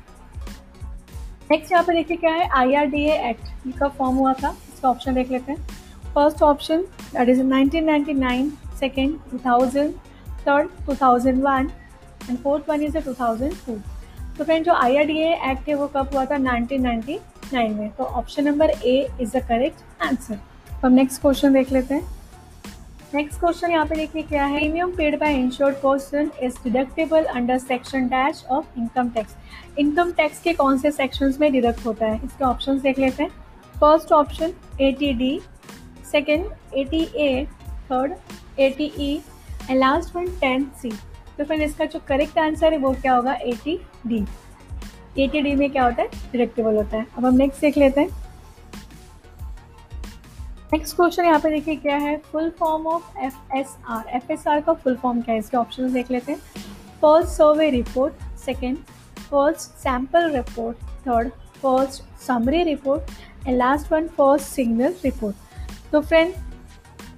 [1.52, 2.48] नेक्स्ट यहाँ पे देखिए क्या है?
[2.50, 4.56] आई आर डी एक्ट का फॉर्म हुआ था?
[4.74, 5.68] इसका ऑप्शन देख लेते हैं।
[6.16, 6.82] First option
[7.14, 9.94] that is nineteen ninety nine second two thousand
[10.48, 11.70] third two thousand one
[12.30, 13.80] and fourth one is two thousand two
[14.38, 16.38] तो फ्रेंड जो आई आर डी एक्ट है, वो कब हुआ था?
[16.40, 17.20] नाइनटीन नाइनटी
[17.54, 17.90] नाइन में.
[17.92, 20.40] तो option number A is the correct answer
[20.86, 22.02] हम नेक्स्ट क्वेश्चन देख लेते हैं।
[23.14, 24.58] नेक्स्ट क्वेश्चन यहाँ पे देखिए क्या है?
[24.58, 29.36] Premium paid by insured person is deductible under section dash of income tax
[29.80, 32.20] income tax के कौन से सेक्शंस में डिडक्ट होता है?
[32.26, 33.30] इसके ऑप्शंस देख लेते हैं।
[33.80, 35.40] First option A T D
[36.12, 36.46] second
[36.76, 37.46] A T A
[37.92, 38.14] third
[38.60, 39.14] A T E
[39.70, 40.92] and last one ten C
[41.38, 43.34] तो फिर इसका जो करेक्ट आंसर है वो क्या होगा?
[43.34, 44.24] A T D
[45.18, 46.10] A T D में क्या होता है?
[46.32, 48.25] डिडक्टेबल होता है। अब हम नेक्स्ट देख लेते हैं।
[50.76, 52.16] नेक्स्ट क्वेश्चन यहाँ पे देखिए क्या है?
[52.32, 55.40] Full form of F S R F S R का फुल फॉर्म क्या है?
[55.40, 56.40] इसके ऑप्शन देख लेते हैं.
[57.02, 58.78] First survey report second
[59.20, 61.30] first sample report third
[61.62, 66.34] first summary report and last one first signal report तो फ्रेंड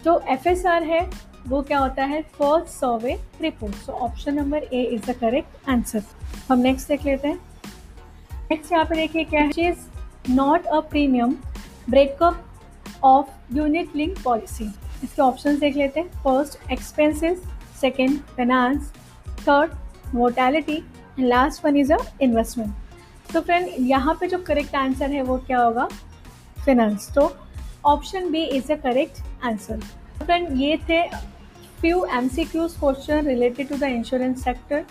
[0.04, 1.02] जो एफ़ एस आर है,
[1.48, 2.22] वो क्या होता है?
[2.22, 6.04] First survey report so option number A is the correct answer
[6.50, 7.40] हम next देख लेते हैं.
[8.52, 9.70] नेक्स्ट यहाँ पे देखिए क्या है?
[9.70, 11.36] Is not a premium
[11.90, 12.44] breakup
[13.04, 14.66] of unit link policy
[15.04, 16.10] इसके ऑप्शन देख लेते हैं.
[16.24, 17.42] First expenses
[17.82, 18.92] second finance
[19.40, 19.72] third
[20.16, 25.22] mortality and last one is a investment तो फ्रेंड यहाँ पे जो करेक्ट आंसर है
[25.24, 25.88] वो क्या होगा?
[26.66, 27.32] फिनेंस तो
[27.86, 29.80] option B is a correct answer
[30.24, 31.02] friend ये थे
[31.82, 34.86] few M C Qs question related to the insurance sector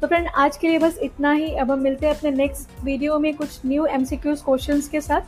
[0.00, 1.54] तो फ्रेंड आज के लिए बस इतना ही.
[1.54, 5.00] अब हम मिलते हैं अपने नेक्स्ट वीडियो में कुछ new M C Qs question के
[5.00, 5.20] साथ.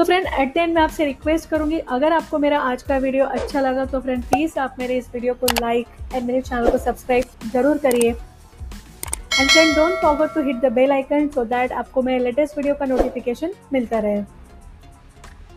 [0.00, 3.24] तो फ्रेंड एट द एंड मैं आपसे रिक्वेस्ट करूँगी, अगर आपको मेरा आज का वीडियो
[3.26, 6.78] अच्छा लगा तो फ्रेंड प्लीज़ आप मेरे इस वीडियो को लाइक एंड मेरे चैनल को
[6.78, 12.02] सब्सक्राइब ज़रूर करिए। And friend don't forget to hit the bell icon so that आपको
[12.02, 14.22] मेरे लेटेस्ट वीडियो का नोटिफिकेशन मिलता रहे।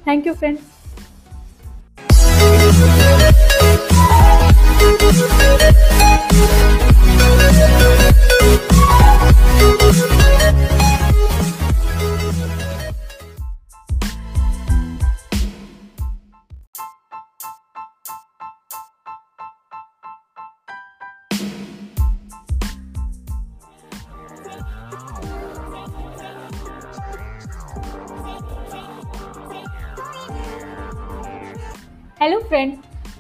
[0.08, 0.58] Thank you friend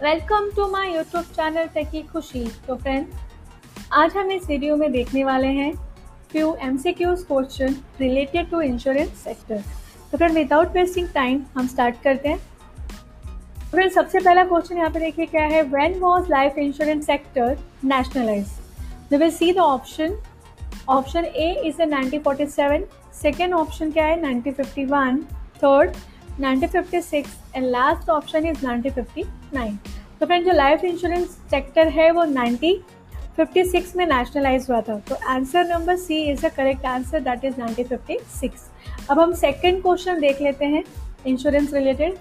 [0.03, 3.05] welcome to my YouTube channel techie Khushi तो फ्रेंड
[3.93, 5.71] आज हम इस वीडियो में देखने वाले हैं
[6.31, 9.61] few M C Qs question related to insurance sector
[10.11, 14.89] तो फ्रेंड विदाउट वेस्टिंग टाइम हम स्टार्ट करते हैं। तो फ्रेंड सबसे पहला क्वेश्चन यहाँ
[14.89, 15.63] पे देखिए क्या है?
[15.63, 18.51] When was life insurance sector nationalise
[19.11, 20.17] we will see the option
[20.89, 22.83] option A is a 1947
[23.21, 24.21] second option क्या है?
[24.23, 25.23] 1951
[25.63, 25.95] third
[26.39, 29.78] 1956 and last option is 1959
[30.19, 34.98] तो फ्रेंड जो लाइफ इंश्योरेंस सेक्टर है, वो 1956 में नेशनलाइज हुआ था.
[35.00, 40.19] तो answer number C is the correct answer that is 1956 अब हम सेकंड क्वेश्चन
[40.22, 40.84] देख लेते हैं
[41.28, 42.17] इंश्योरेंस रिलेटेड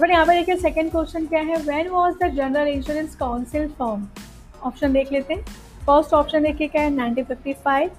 [0.00, 1.56] बट यहाँ पर देखिए सेकंड क्वेश्चन क्या है?
[1.62, 4.06] When was the general insurance council form
[4.62, 5.42] option देख लेते हैं.
[5.86, 6.90] फ़र्स्ट ऑप्शन देखिए क्या है?
[6.90, 7.90] 1955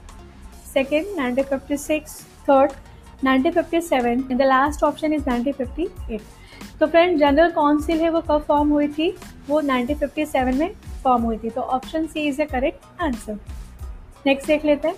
[0.74, 2.72] second 1956 third
[3.26, 6.20] 1957 and the last option is 1958
[6.80, 9.10] तो फ्रेंड जनरल काउंसिल है, वो कब फॉर्म हुई थी?
[9.50, 13.40] वो 1957 में फॉर्म हुई थी तो option C is the correct answer
[14.26, 14.96] next देख लेते हैं.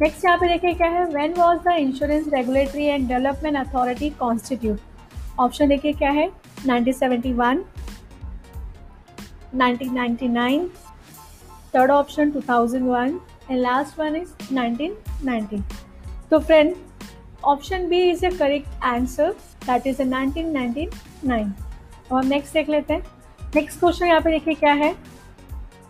[0.00, 1.04] नेक्स्ट यहाँ पे देखिए क्या है?
[1.06, 4.78] When was the insurance regulatory and development authority constitute
[5.40, 6.30] option देखिए क्या है?
[6.60, 7.62] 1971
[9.56, 10.68] 1999
[11.74, 13.18] third option 2001
[13.50, 15.60] and last one is 1990
[16.30, 16.74] तो friend
[17.44, 19.30] option B is a correct answer
[19.66, 20.86] that is nineteen a
[21.26, 23.02] 1999 और नेक्स्ट देख लेते हैं।
[23.54, 24.94] नेक्स्ट क्वेश्चन यहाँ पे देखिए क्या है?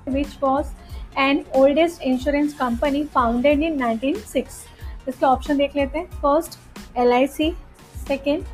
[0.09, 0.69] Which was
[1.19, 6.59] an oldest insurance company founded in 1906 इसके ऑप्शन देख लेते हैं। First
[6.99, 7.53] L I C
[8.09, 8.45] second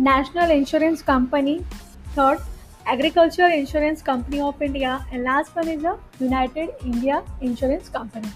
[0.00, 1.58] national insurance company
[2.18, 2.40] third
[2.92, 8.32] agriculture insurance company of India and last one is a united India insurance company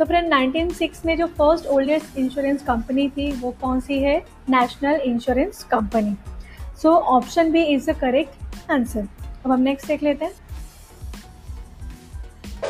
[0.00, 4.16] तो friend 1906 में जो first oldest insurance company थी, वो कौन सी है?
[4.50, 6.14] National insurance company
[6.82, 9.00] so option B is the correct answer
[9.44, 10.32] अब हम नेक्स्ट देख लेते हैं.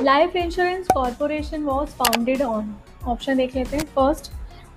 [0.02, 3.84] Life insurance corporation was founded on option देख लेते हैं.
[3.94, 4.32] First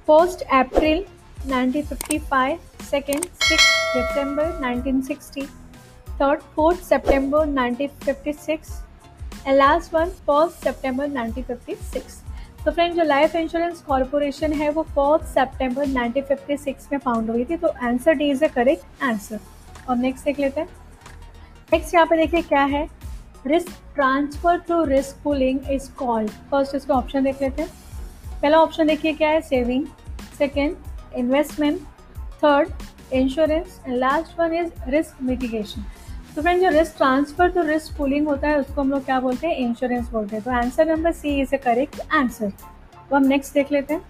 [0.07, 1.03] first April
[1.45, 2.57] 1955
[2.89, 5.47] second six December 1960
[6.21, 8.71] third fourth September 1956
[9.47, 12.22] and last one first September 1956
[12.65, 17.57] तो friend जो लाइफ इंश्योरेंस कॉरपोरेशन है, वो फोर्थ सितंबर 1956 में फाउंड हुई थी
[17.57, 19.39] तो answer D is a correct answer
[19.89, 20.67] और नेक्स्ट देख लेते हैं.
[21.73, 22.87] नेक्स्ट यहाँ पे देखिए क्या है?
[23.47, 27.69] Risk transfer to risk pooling is called first इसका ऑप्शन देख लेते हैं.
[28.41, 29.41] पहला ऑप्शन देखिए क्या है?
[29.41, 29.85] Saving
[30.37, 30.75] second
[31.17, 31.81] investment
[32.43, 35.85] third insurance and last one is risk mitigation
[36.35, 39.47] तो फ्रेंड जो रिस्क ट्रांसफ़र तो रिस्क पुलिंग होता है, उसको हम लोग क्या बोलते
[39.47, 39.55] हैं?
[39.57, 43.71] इंश्योरेंस बोलते हैं। तो answer number C is a correct answer तो हम नेक्स्ट देख
[43.71, 44.01] लेते हैं।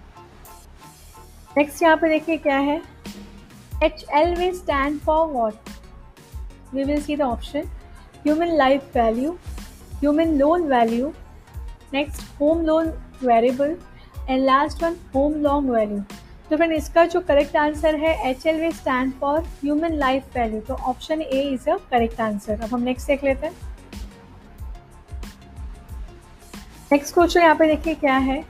[1.56, 2.80] नेक्स्ट यहाँ पे देखिए क्या है?
[3.82, 5.70] H L V stand for what
[6.74, 7.68] we will see the option
[8.24, 9.32] human life value
[9.94, 11.12] human loan value
[11.92, 12.92] next home loan
[13.24, 13.76] variable
[14.28, 16.02] and last one home long value
[16.50, 20.60] तो फ्रेंड इसका जो करेक्ट आंसर है H L V stand for human life value
[20.60, 23.54] तो option A is a correct answer अब हम next देख लेते हैं।
[26.92, 28.44] नेक्स्ट क्वेश्चन यहाँ पे देखिए क्या है।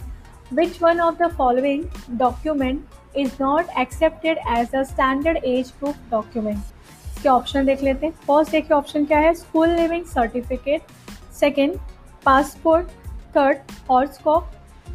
[0.54, 1.84] Which one of the following
[2.18, 6.58] document is not accepted as a standard age proof document
[7.06, 10.92] इसके ऑप्शन देख लेते हैं। फ़र्स्ट देखिए ऑप्शन क्या है। School leaving certificate
[11.40, 11.78] second
[12.24, 12.88] passport
[13.36, 14.50] third horoscope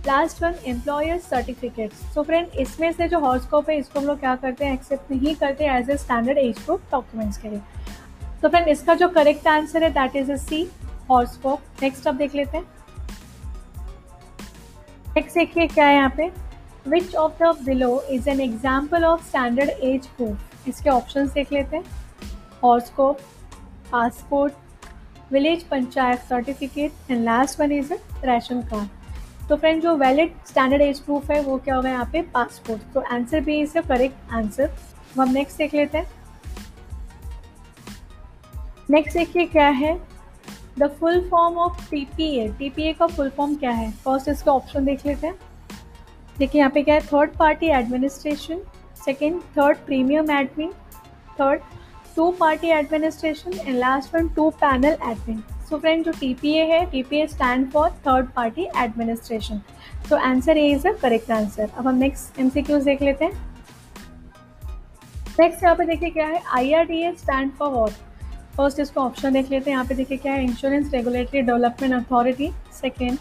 [0.08, 4.36] last one employer certificate so friend इसमें से जो हॉर्सकॉप है, इसको हम लोग क्या
[4.36, 7.62] करते हैं एक्सेप्ट नहीं करते as a standard age proof documents के लिए.
[8.41, 10.68] तो फ्रेंड इसका जो करेक्ट आंसर है that is a C
[11.10, 12.66] horoscope next अब देख लेते हैं.
[15.16, 16.32] नेक्स्ट देखिए क्या है यहाँ पे.
[16.88, 21.78] Which of the below is an example of standard age proof इसके ऑप्शन देख लेते
[21.78, 21.84] हैं.
[22.64, 23.20] Horoscope
[23.91, 24.54] passport
[25.32, 27.93] village panchayat certificate and last one is
[28.26, 28.99] ration card
[29.50, 32.22] तो फ्रेंड जो वैलिड स्टैंडर्ड एज प्रूफ है, वो क्या होगा यहाँ पे?
[32.34, 36.08] पासपोर्ट तो आंसर भी द करेक्ट आंसर तो हम नेक्स्ट देख लेते हैं।
[38.89, 40.00] नेक्स्ट देखिए क्या है?
[40.80, 43.91] The full form of TPA TPA का फुल फॉर्म क्या है?
[44.06, 45.36] फ़र्स्ट इसका ऑप्शन देख लेते हैं।
[46.38, 47.02] देखिए यहाँ पे क्या है?
[47.04, 48.62] Third party administration
[49.06, 50.72] second third premium admin
[51.39, 51.62] third
[52.16, 57.26] to party administration and last one to panel admin so friend जो टीपीए है TPA
[57.28, 59.61] stand for third party administration
[60.09, 63.47] तो answer A is the correct answer अब हम next MCQs देख लेते हैं.
[65.39, 66.41] Next यहाँ पे देखिए क्या है?
[66.55, 67.91] I R D A stand for what
[68.57, 69.76] first इसको ऑप्शन देख लेते हैं.
[69.76, 70.43] यहाँ पे देखिए क्या है?
[70.43, 72.51] Insurance regulatory development authority
[72.82, 73.17] second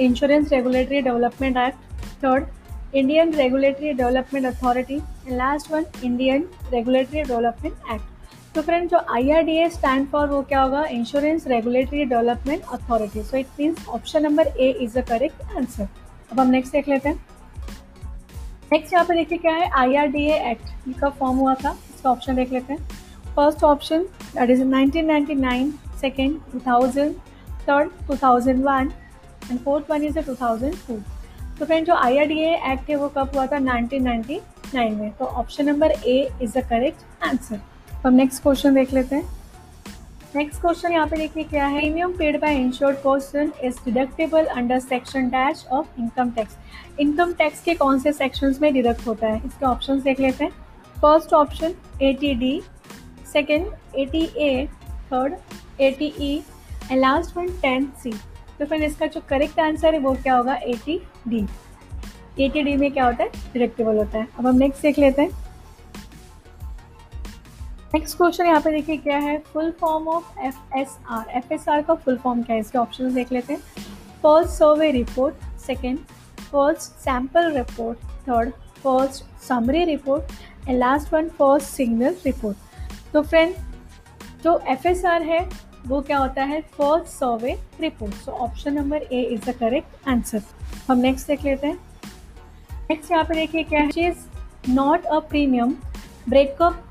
[0.00, 2.46] insurance regulatory development act third
[2.94, 8.11] Indian regulatory development authority and last one Indian regulatory development act
[8.54, 10.84] तो फ्रेंड जो I R D A stand for वो क्या होगा?
[10.84, 15.88] Insurance regulatory development authority so it means option number A is the correct answer
[16.32, 17.24] अब हम next देख लेते हैं।
[18.72, 19.70] नेक्स्ट यहाँ पे देखिए क्या है?
[19.70, 22.88] आई आर डी एक्ट का फॉर्म हुआ था। इसका ऑप्शन देख लेते हैं।
[23.36, 24.02] First option
[24.34, 27.12] that is 1999 second 2000
[27.68, 28.92] third 2001
[29.50, 31.00] and fourth one is 2002
[31.58, 33.58] तो फ्रेंड जो आई आर डी एक्ट है वो कब हुआ था?
[33.58, 37.60] 1999 में। तो option number A is the correct answer
[38.02, 39.28] तो हम नेक्स्ट क्वेश्चन देख लेते हैं।
[40.36, 41.80] नेक्स्ट क्वेश्चन यहाँ पे देखिए क्या है?
[41.80, 46.56] Premium paid by insured person is deductible under section dash of income tax
[47.00, 49.36] income tax के कौन से सेक्शंस में डिडक्ट होता है?
[49.46, 50.50] इसके ऑप्शन देख लेते हैं।
[50.96, 52.60] First option A T D
[53.32, 54.66] second A T A
[55.12, 55.34] third
[55.80, 56.34] A T E
[56.90, 58.12] and last one ten C
[58.58, 60.54] तो फिर इसका जो करेक्ट आंसर है वो क्या होगा?
[60.54, 61.46] A T D
[62.40, 63.30] A T D में क्या होता है?
[63.52, 65.41] डिडक्टेबल होता है। अब हम नेक्स्ट देख लेते हैं।
[67.94, 69.36] नेक्स्ट क्वेश्चन यहाँ पे देखिए क्या है?
[69.52, 72.60] Full form of F S R F S R का फुल फॉर्म क्या है?
[72.60, 73.60] इसके ऑप्शन देख लेते हैं.
[74.22, 75.98] First survey report second
[76.40, 80.32] first sample report third first summary report
[80.68, 83.54] and last one first signal report तो फ्रेंड
[84.44, 85.48] जो एफ़ एस आर है,
[85.86, 86.60] वो क्या होता है?
[86.76, 90.42] First survey report so option number A is the correct answer
[90.88, 91.78] हम next देख लेते हैं.
[92.90, 94.08] नेक्स्ट यहाँ पे देखिए क्या है?
[94.08, 95.76] Is not a premium
[96.28, 96.82] breakup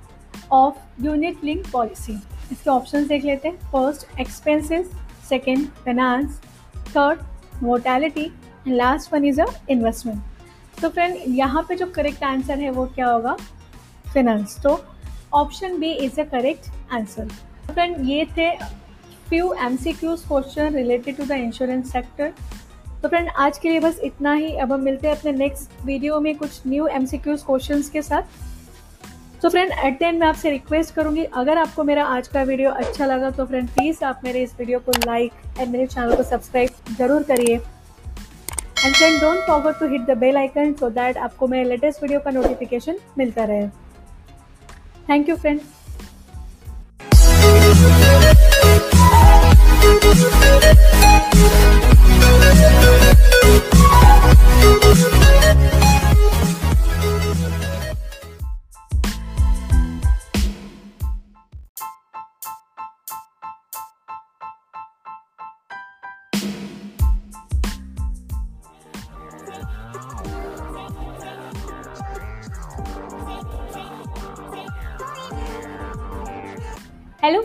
[0.51, 2.13] of unit link policy
[2.51, 3.57] इसके ऑप्शन देख लेते हैं.
[3.71, 4.91] First expenses
[5.29, 6.39] second finance
[6.95, 7.19] third
[7.63, 8.25] mortality
[8.67, 12.85] and last one is a investment तो फ्रेंड यहाँ पे जो करेक्ट आंसर है वो
[12.95, 13.35] क्या होगा?
[14.13, 14.79] फिनेंस तो
[15.33, 17.27] option B is a correct answer
[17.71, 18.49] friend ये थे
[19.29, 22.33] few M C Qs question related to the insurance sector
[23.01, 24.51] तो फ्रेंड आज के लिए बस इतना ही.
[24.53, 28.01] अब हम मिलते हैं अपने नेक्स्ट वीडियो में कुछ new M C Qs question के
[28.01, 28.23] साथ.
[29.41, 32.71] तो फ्रेंड एट द एंड मैं आपसे रिक्वेस्ट करूँगी, अगर आपको मेरा आज का वीडियो
[32.71, 36.23] अच्छा लगा तो फ्रेंड प्लीज़ आप मेरे इस वीडियो को लाइक एंड मेरे चैनल को
[36.23, 41.47] सब्सक्राइब ज़रूर करिए। And friend don't forget to hit the bell icon so that आपको
[41.47, 43.67] मेरे लेटेस्ट वीडियो का नोटिफिकेशन मिलता रहे।
[45.09, 45.59] Thank you friend
[54.93, 55.30] hello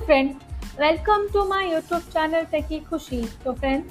[0.07, 0.29] friend
[0.81, 3.85] welcome to my YouTube channel techie Khushi तो फ्रेंड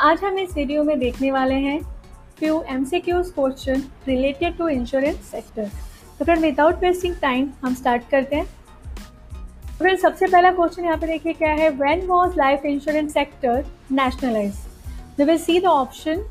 [0.00, 1.78] आज हम इस वीडियो में देखने वाले हैं
[2.38, 5.68] few M C Qs question related to insurance sector
[6.18, 10.96] तो फ्रेंड विदाउट वेस्टिंग टाइम हम स्टार्ट करते हैं। तो फ्रेंड सबसे पहला क्वेश्चन यहाँ
[10.98, 11.70] पे देखिए क्या है?
[11.70, 14.66] When was life insurance sector nationalise
[15.18, 16.28] we will see the option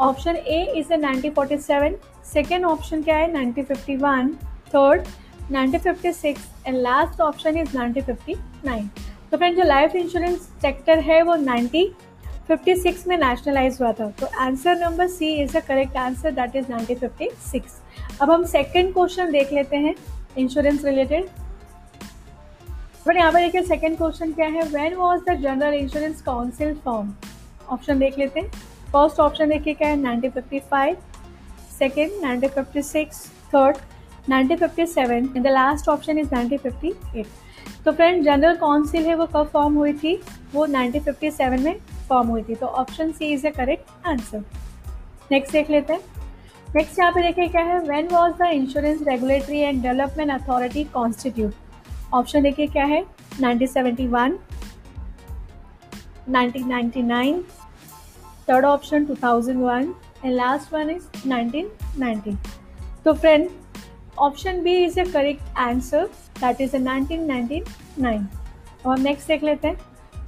[0.00, 1.94] option A is the 1947
[2.32, 3.32] second option क्या है?
[3.34, 4.34] 1951
[4.74, 5.08] third
[5.52, 8.86] 1956 and last option is 1959
[9.30, 14.10] तो फ्रेंड जो लाइफ इंश्योरेंस सेक्टर है वो 1956 में नेशनलाइज हुआ था.
[14.10, 17.60] तो answer number C is the correct answer that is 1956
[18.22, 19.94] अब हम सेकंड क्वेश्चन देख लेते हैं
[20.38, 21.28] इंश्योरेंस रिलेटेड
[23.08, 24.62] बट यहाँ पर देखिए सेकंड क्वेश्चन क्या है?
[24.62, 27.12] When was the general insurance council form
[27.68, 28.50] option देख लेते हैं.
[28.92, 29.96] फ़र्स्ट ऑप्शन देखिए क्या है?
[29.96, 30.96] 1955
[31.78, 33.76] second 1956 third
[34.28, 37.24] 1957 and the last option is 1958
[37.84, 40.14] तो फ्रेंड जनरल काउंसिल है, वो कब फॉर्म हुई थी?
[40.54, 41.76] वो 1957 में
[42.08, 42.54] फॉर्म हुई थी.
[42.54, 44.44] तो option C is the correct answer
[45.32, 46.00] next देख लेते हैं.
[46.76, 47.78] नेक्स्ट यहाँ पे देखिए क्या है?
[47.86, 51.54] When was the insurance regulatory and development authority constitute
[52.14, 53.04] option देखिए क्या है?
[53.34, 54.36] 1971
[56.28, 57.40] 1999
[58.48, 59.92] third option 2001
[60.24, 62.36] and last one is 1990
[63.04, 63.48] तो friend
[64.20, 66.06] option B is a correct answer
[66.40, 68.20] that is 1999
[68.86, 69.76] और नेक्स्ट देख लेते हैं।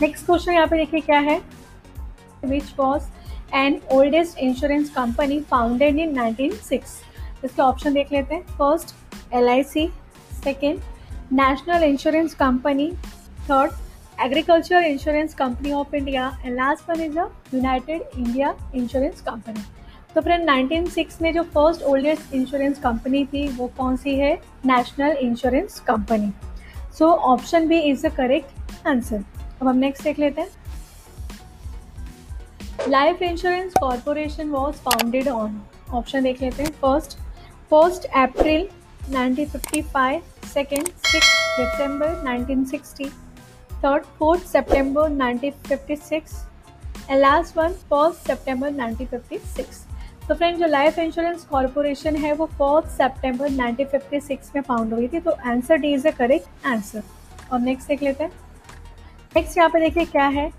[0.00, 1.40] नेक्स्ट क्वेश्चन यहाँ पे देखिए क्या है?
[2.44, 3.04] Which was
[3.54, 7.00] and oldest insurance company founded in 1906
[7.44, 8.94] इसके ऑप्शन देख लेते हैं। First
[9.34, 9.86] L I C
[10.44, 10.80] second
[11.32, 12.90] national insurance company
[13.50, 13.72] third
[14.20, 19.64] agriculture insurance company of India and last one is a United India insurance company
[20.14, 24.34] तो friend 1906 में जो first oldest insurance company थी, वो कौन सी है?
[24.66, 26.32] National insurance company
[26.98, 29.24] so option B is the correct answer
[29.62, 30.48] अब हम नेक्स्ट देख लेते हैं.
[32.88, 35.60] Life insurance corporation was founded on
[35.90, 36.70] option देख लेते हैं.
[36.70, 37.18] First
[37.70, 38.68] first April
[39.10, 40.20] 1955
[40.54, 43.08] second six December 1960
[43.84, 46.36] third fourth September 1956
[47.10, 49.91] and last one first September 1956
[50.32, 55.20] तो friend जो लाइफ इंश्योरेंस कॉरपोरेशन है, वो फोर्थ सितंबर 1956 में फाउंड हुई थी
[55.20, 57.02] तो answer D is the correct answer
[57.52, 58.30] और नेक्स्ट देख लेते हैं।
[59.36, 60.50] नेक्स्ट यहाँ पे देखिए क्या है।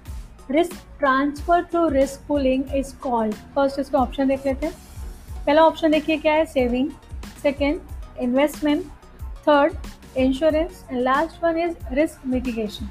[0.52, 4.74] Risk transfer to risk pooling is called first इसका ऑप्शन देख लेते हैं।
[5.46, 6.90] पहला ऑप्शन देखिए क्या है saving
[7.44, 7.82] second
[8.20, 8.86] investment
[9.48, 9.74] third
[10.18, 12.90] insurance and last one is risk mitigation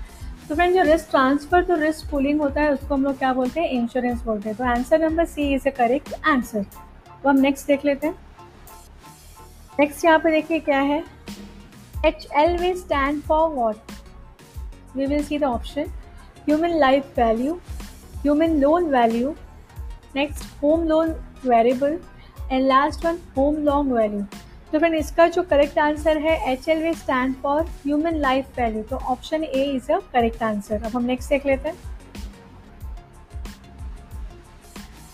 [0.53, 3.61] तो फ्रेंड जो रिस्क ट्रांसफ़र तो रिस्क पुलिंग होता है, उसको हम लोग क्या बोलते
[3.61, 3.69] हैं?
[3.71, 6.65] इंश्योरेंस बोलते हैं। तो answer number C is a correct answer
[7.23, 8.15] तो हम नेक्स्ट देख लेते हैं।
[9.79, 10.99] नेक्स्ट यहाँ पे देखिए क्या है।
[12.07, 13.93] H L V stand for what
[14.97, 15.87] we will see the option
[16.49, 17.55] human life value
[18.17, 19.35] human loan value
[20.17, 21.15] next home loan
[21.47, 21.99] variable
[22.53, 24.25] and last one home long value
[24.73, 28.83] तो फ्रेंड इसका जो करेक्ट आंसर है H L V stand for human life value
[28.83, 31.77] तो option A is a correct answer अब हम next देख लेते हैं।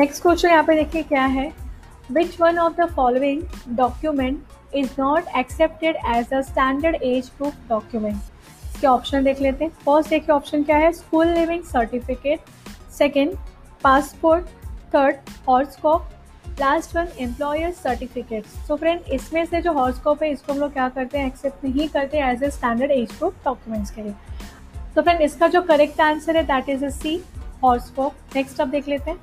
[0.00, 1.52] नेक्स्ट क्वेश्चन यहाँ पे देखिए क्या है।
[2.12, 3.42] Which one of the following
[3.76, 8.16] document is not accepted as a standard age proof document
[8.64, 12.40] इसके ऑप्शन देख लेते हैं। फ़र्स्ट देखिए ऑप्शन क्या है। School living certificate
[12.98, 13.34] second
[13.82, 14.46] passport
[14.94, 15.16] third
[15.48, 16.08] horoscope
[16.60, 20.88] last one employer certificate so friend इसमें से जो हॉर्सकॉप है, इसको हम लोग क्या
[20.88, 21.26] करते हैं?
[21.26, 24.14] एक्सेप्ट नहीं करते as a standard age proof documents के लिए.
[24.94, 27.20] तो फ्रेंड इसका जो करेक्ट आंसर है that is a C
[27.62, 29.18] horoscope next आप देख लेते हैं.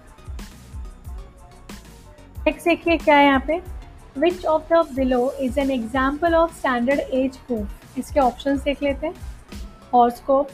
[2.46, 3.62] नेक्स्ट देखिए क्या है यहाँ पे.
[4.18, 9.08] Which of the below is an example of standard age proof इसके ऑप्शन देख लेते
[9.08, 9.14] हैं.
[9.94, 10.50] Horoscope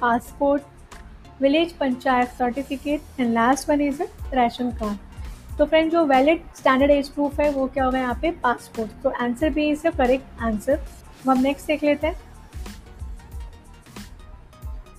[0.00, 0.62] passport
[1.40, 4.02] village panchayat certificate and last one is
[4.34, 5.13] ration card
[5.58, 8.30] तो फ्रेंड जो वैलिड स्टैंडर्ड एज प्रूफ है, वो क्या होगा यहाँ पे?
[8.42, 10.80] पासपोर्ट तो आंसर भी द करेक्ट आंसर
[11.28, 12.16] हम नेक्स्ट देख लेते हैं.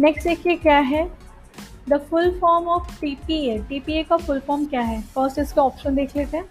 [0.01, 1.05] नेक्स्ट देखिए क्या है?
[1.89, 5.01] The full form of T P A T P A का फुल फॉर्म क्या है?
[5.15, 6.45] फ़र्स्ट इसका ऑप्शन देख लेते हैं.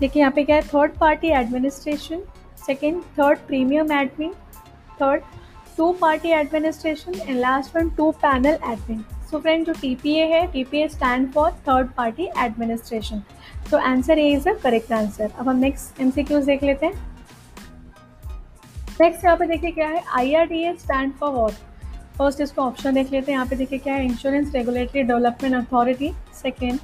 [0.00, 0.62] देखिए यहाँ पे क्या है?
[0.64, 2.22] Third party administration
[2.66, 4.32] second third premium admin
[5.00, 5.22] third
[5.76, 10.88] two party administration and last one two panel admin so friend जो टीपीए है TPA
[10.88, 13.22] stand for third party administration
[13.70, 16.92] तो answer A is the correct answer अब हम next MCQs देख लेते हैं.
[19.00, 20.02] Next यहाँ पे देखिए क्या है?
[20.16, 21.52] I R D A stand for what
[22.18, 23.38] first इसको ऑप्शन देख लेते हैं.
[23.38, 24.04] यहाँ पे देखिए क्या है?
[24.04, 26.12] Insurance regulatory development authority
[26.42, 26.78] second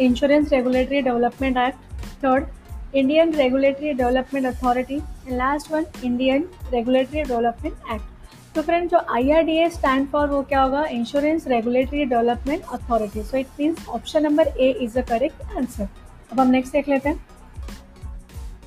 [0.00, 2.46] insurance regulatory development act third
[2.94, 8.17] Indian regulatory development authority and last one Indian regulatory development act
[8.58, 10.82] तो फ्रेंड जो I R D A stand for वो क्या होगा?
[10.92, 15.88] Insurance regulatory development authority so it means option number A is the correct answer
[16.32, 17.16] अब हम next देख लेते हैं।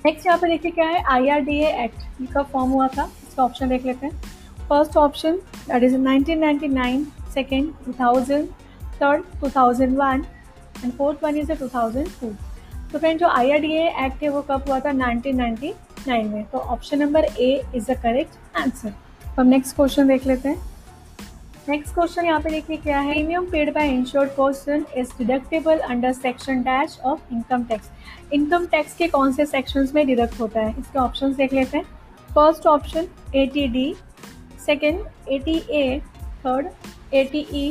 [0.05, 1.03] नेक्स्ट यहाँ पे देखिए क्या है?
[1.03, 3.09] I R D A act का फॉर्म हुआ था?
[3.27, 4.21] इसका ऑप्शन देख लेते हैं।
[4.69, 5.35] First option
[5.67, 8.47] that is nineteen ninety nine second two thousand
[9.01, 10.25] third two thousand one
[10.83, 12.33] and fourth one is two thousand two
[12.91, 14.91] तो फ्रेंड जो आई आर डी एक्ट है वो कब हुआ था?
[14.93, 15.73] नाइनटीन नाइनटी
[16.07, 18.93] नाइन में। तो option number A is the correct answer
[19.37, 20.69] हम नेक्स्ट क्वेश्चन देख लेते हैं।
[21.69, 23.13] नेक्स्ट क्वेश्चन यहाँ पे देखिए क्या है?
[23.13, 27.89] Premium paid by insured person is deductible under section dash of income tax
[28.33, 30.75] income tax के कौन से सेक्शंस में डिडक्ट होता है?
[30.79, 31.85] इसके ऑप्शंस देख लेते हैं।
[32.29, 33.07] First option
[33.53, 33.93] eighty D
[34.65, 34.99] second
[35.45, 35.99] eighty A
[36.45, 36.67] third
[37.31, 37.67] eighty E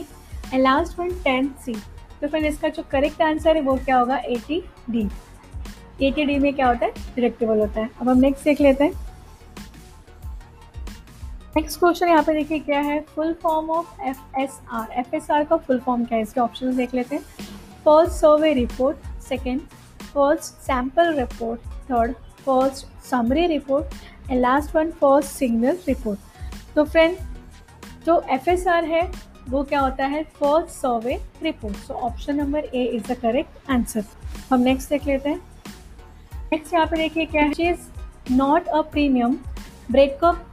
[0.52, 1.74] and last one ten C
[2.22, 4.16] तो फिर इसका जो करेक्ट आंसर है वो क्या होगा?
[4.16, 5.08] A T D
[6.02, 6.92] A T D में क्या होता है?
[7.14, 9.09] डिडक्टेबल होता है। अब हम नेक्स्ट देख लेते हैं।
[11.56, 13.00] नेक्स्ट क्वेश्चन यहाँ पे देखिए क्या है?
[13.14, 16.22] Full form of F S R F S R का फुल फॉर्म क्या है?
[16.22, 17.22] इसके ऑप्शन देख लेते हैं.
[17.84, 19.60] First survey report second
[20.02, 22.12] first sample report third
[22.44, 23.94] first summary report
[24.30, 27.16] and last one first signal report तो फ्रेंड
[28.06, 29.02] जो एफ़ एस आर है,
[29.48, 30.22] वो क्या होता है?
[30.38, 34.04] First survey report so option number A is the correct answer
[34.50, 35.40] हम next देख लेते हैं.
[36.52, 37.70] नेक्स्ट यहाँ पे देखिए क्या है?
[37.70, 39.36] Is not a premium
[39.90, 40.46] breakup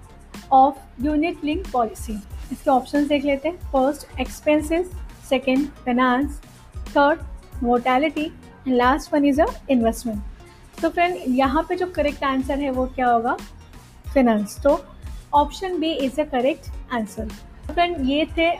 [0.53, 2.13] of unit link policy
[2.51, 3.57] इसके ऑप्शन देख लेते हैं.
[3.71, 4.91] First expenses
[5.29, 6.39] second finance
[6.87, 12.59] third mortality and last one is a investment तो फ्रेंड यहाँ पे जो करेक्ट आंसर
[12.59, 13.37] है वो क्या होगा?
[14.13, 14.79] फिनेंस तो
[15.35, 17.29] option B is a correct answer
[17.67, 18.51] friend ये थे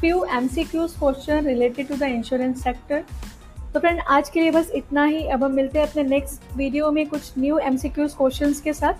[0.00, 3.04] few M C Qs question related to the insurance sector
[3.74, 5.24] तो फ्रेंड आज के लिए बस इतना ही.
[5.26, 8.72] अब हम मिलते हैं अपने नेक्स्ट वीडियो में कुछ new M C Qs question के
[8.72, 8.94] साथ.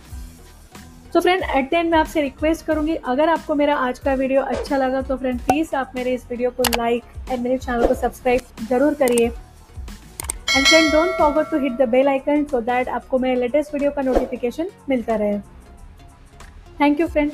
[1.14, 4.42] तो फ्रेंड एट द एंड मैं आपसे रिक्वेस्ट करूँगी, अगर आपको मेरा आज का वीडियो
[4.44, 7.94] अच्छा लगा तो फ्रेंड प्लीज़ आप मेरे इस वीडियो को लाइक एंड मेरे चैनल को
[7.94, 13.18] सब्सक्राइब ज़रूर करिए। And friend don't forget to hit the bell icon so that आपको
[13.18, 15.38] मेरे लेटेस्ट वीडियो का नोटिफिकेशन मिलता रहे।
[16.80, 17.32] Thank you friend